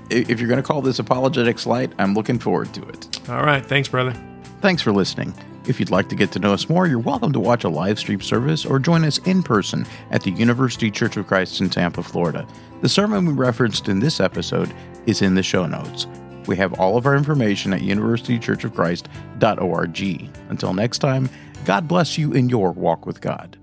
if 0.09 0.39
you're 0.39 0.49
going 0.49 0.61
to 0.61 0.67
call 0.67 0.81
this 0.81 0.99
apologetics 0.99 1.65
light, 1.65 1.93
I'm 1.97 2.13
looking 2.13 2.39
forward 2.39 2.73
to 2.73 2.83
it. 2.89 3.29
All 3.29 3.43
right, 3.43 3.65
thanks, 3.65 3.87
brother. 3.87 4.13
Thanks 4.59 4.81
for 4.81 4.91
listening. 4.91 5.33
If 5.65 5.79
you'd 5.79 5.91
like 5.91 6.09
to 6.09 6.15
get 6.15 6.31
to 6.33 6.39
know 6.39 6.53
us 6.53 6.69
more, 6.69 6.87
you're 6.87 6.99
welcome 6.99 7.31
to 7.33 7.39
watch 7.39 7.63
a 7.63 7.69
live 7.69 7.99
stream 7.99 8.21
service 8.21 8.65
or 8.65 8.79
join 8.79 9.03
us 9.05 9.17
in 9.19 9.43
person 9.43 9.85
at 10.11 10.23
the 10.23 10.31
University 10.31 10.91
Church 10.91 11.15
of 11.17 11.27
Christ 11.27 11.61
in 11.61 11.69
Tampa, 11.69 12.03
Florida. 12.03 12.45
The 12.81 12.89
sermon 12.89 13.25
we 13.25 13.33
referenced 13.33 13.87
in 13.87 13.99
this 13.99 14.19
episode 14.19 14.73
is 15.05 15.21
in 15.21 15.35
the 15.35 15.43
show 15.43 15.65
notes. 15.65 16.07
We 16.47 16.55
have 16.57 16.79
all 16.79 16.97
of 16.97 17.05
our 17.05 17.15
information 17.15 17.71
at 17.73 17.81
universitychurchofchrist.org. 17.81 20.29
Until 20.49 20.73
next 20.73 20.97
time, 20.99 21.29
God 21.65 21.87
bless 21.87 22.17
you 22.17 22.33
in 22.33 22.49
your 22.49 22.71
walk 22.71 23.05
with 23.05 23.21
God. 23.21 23.57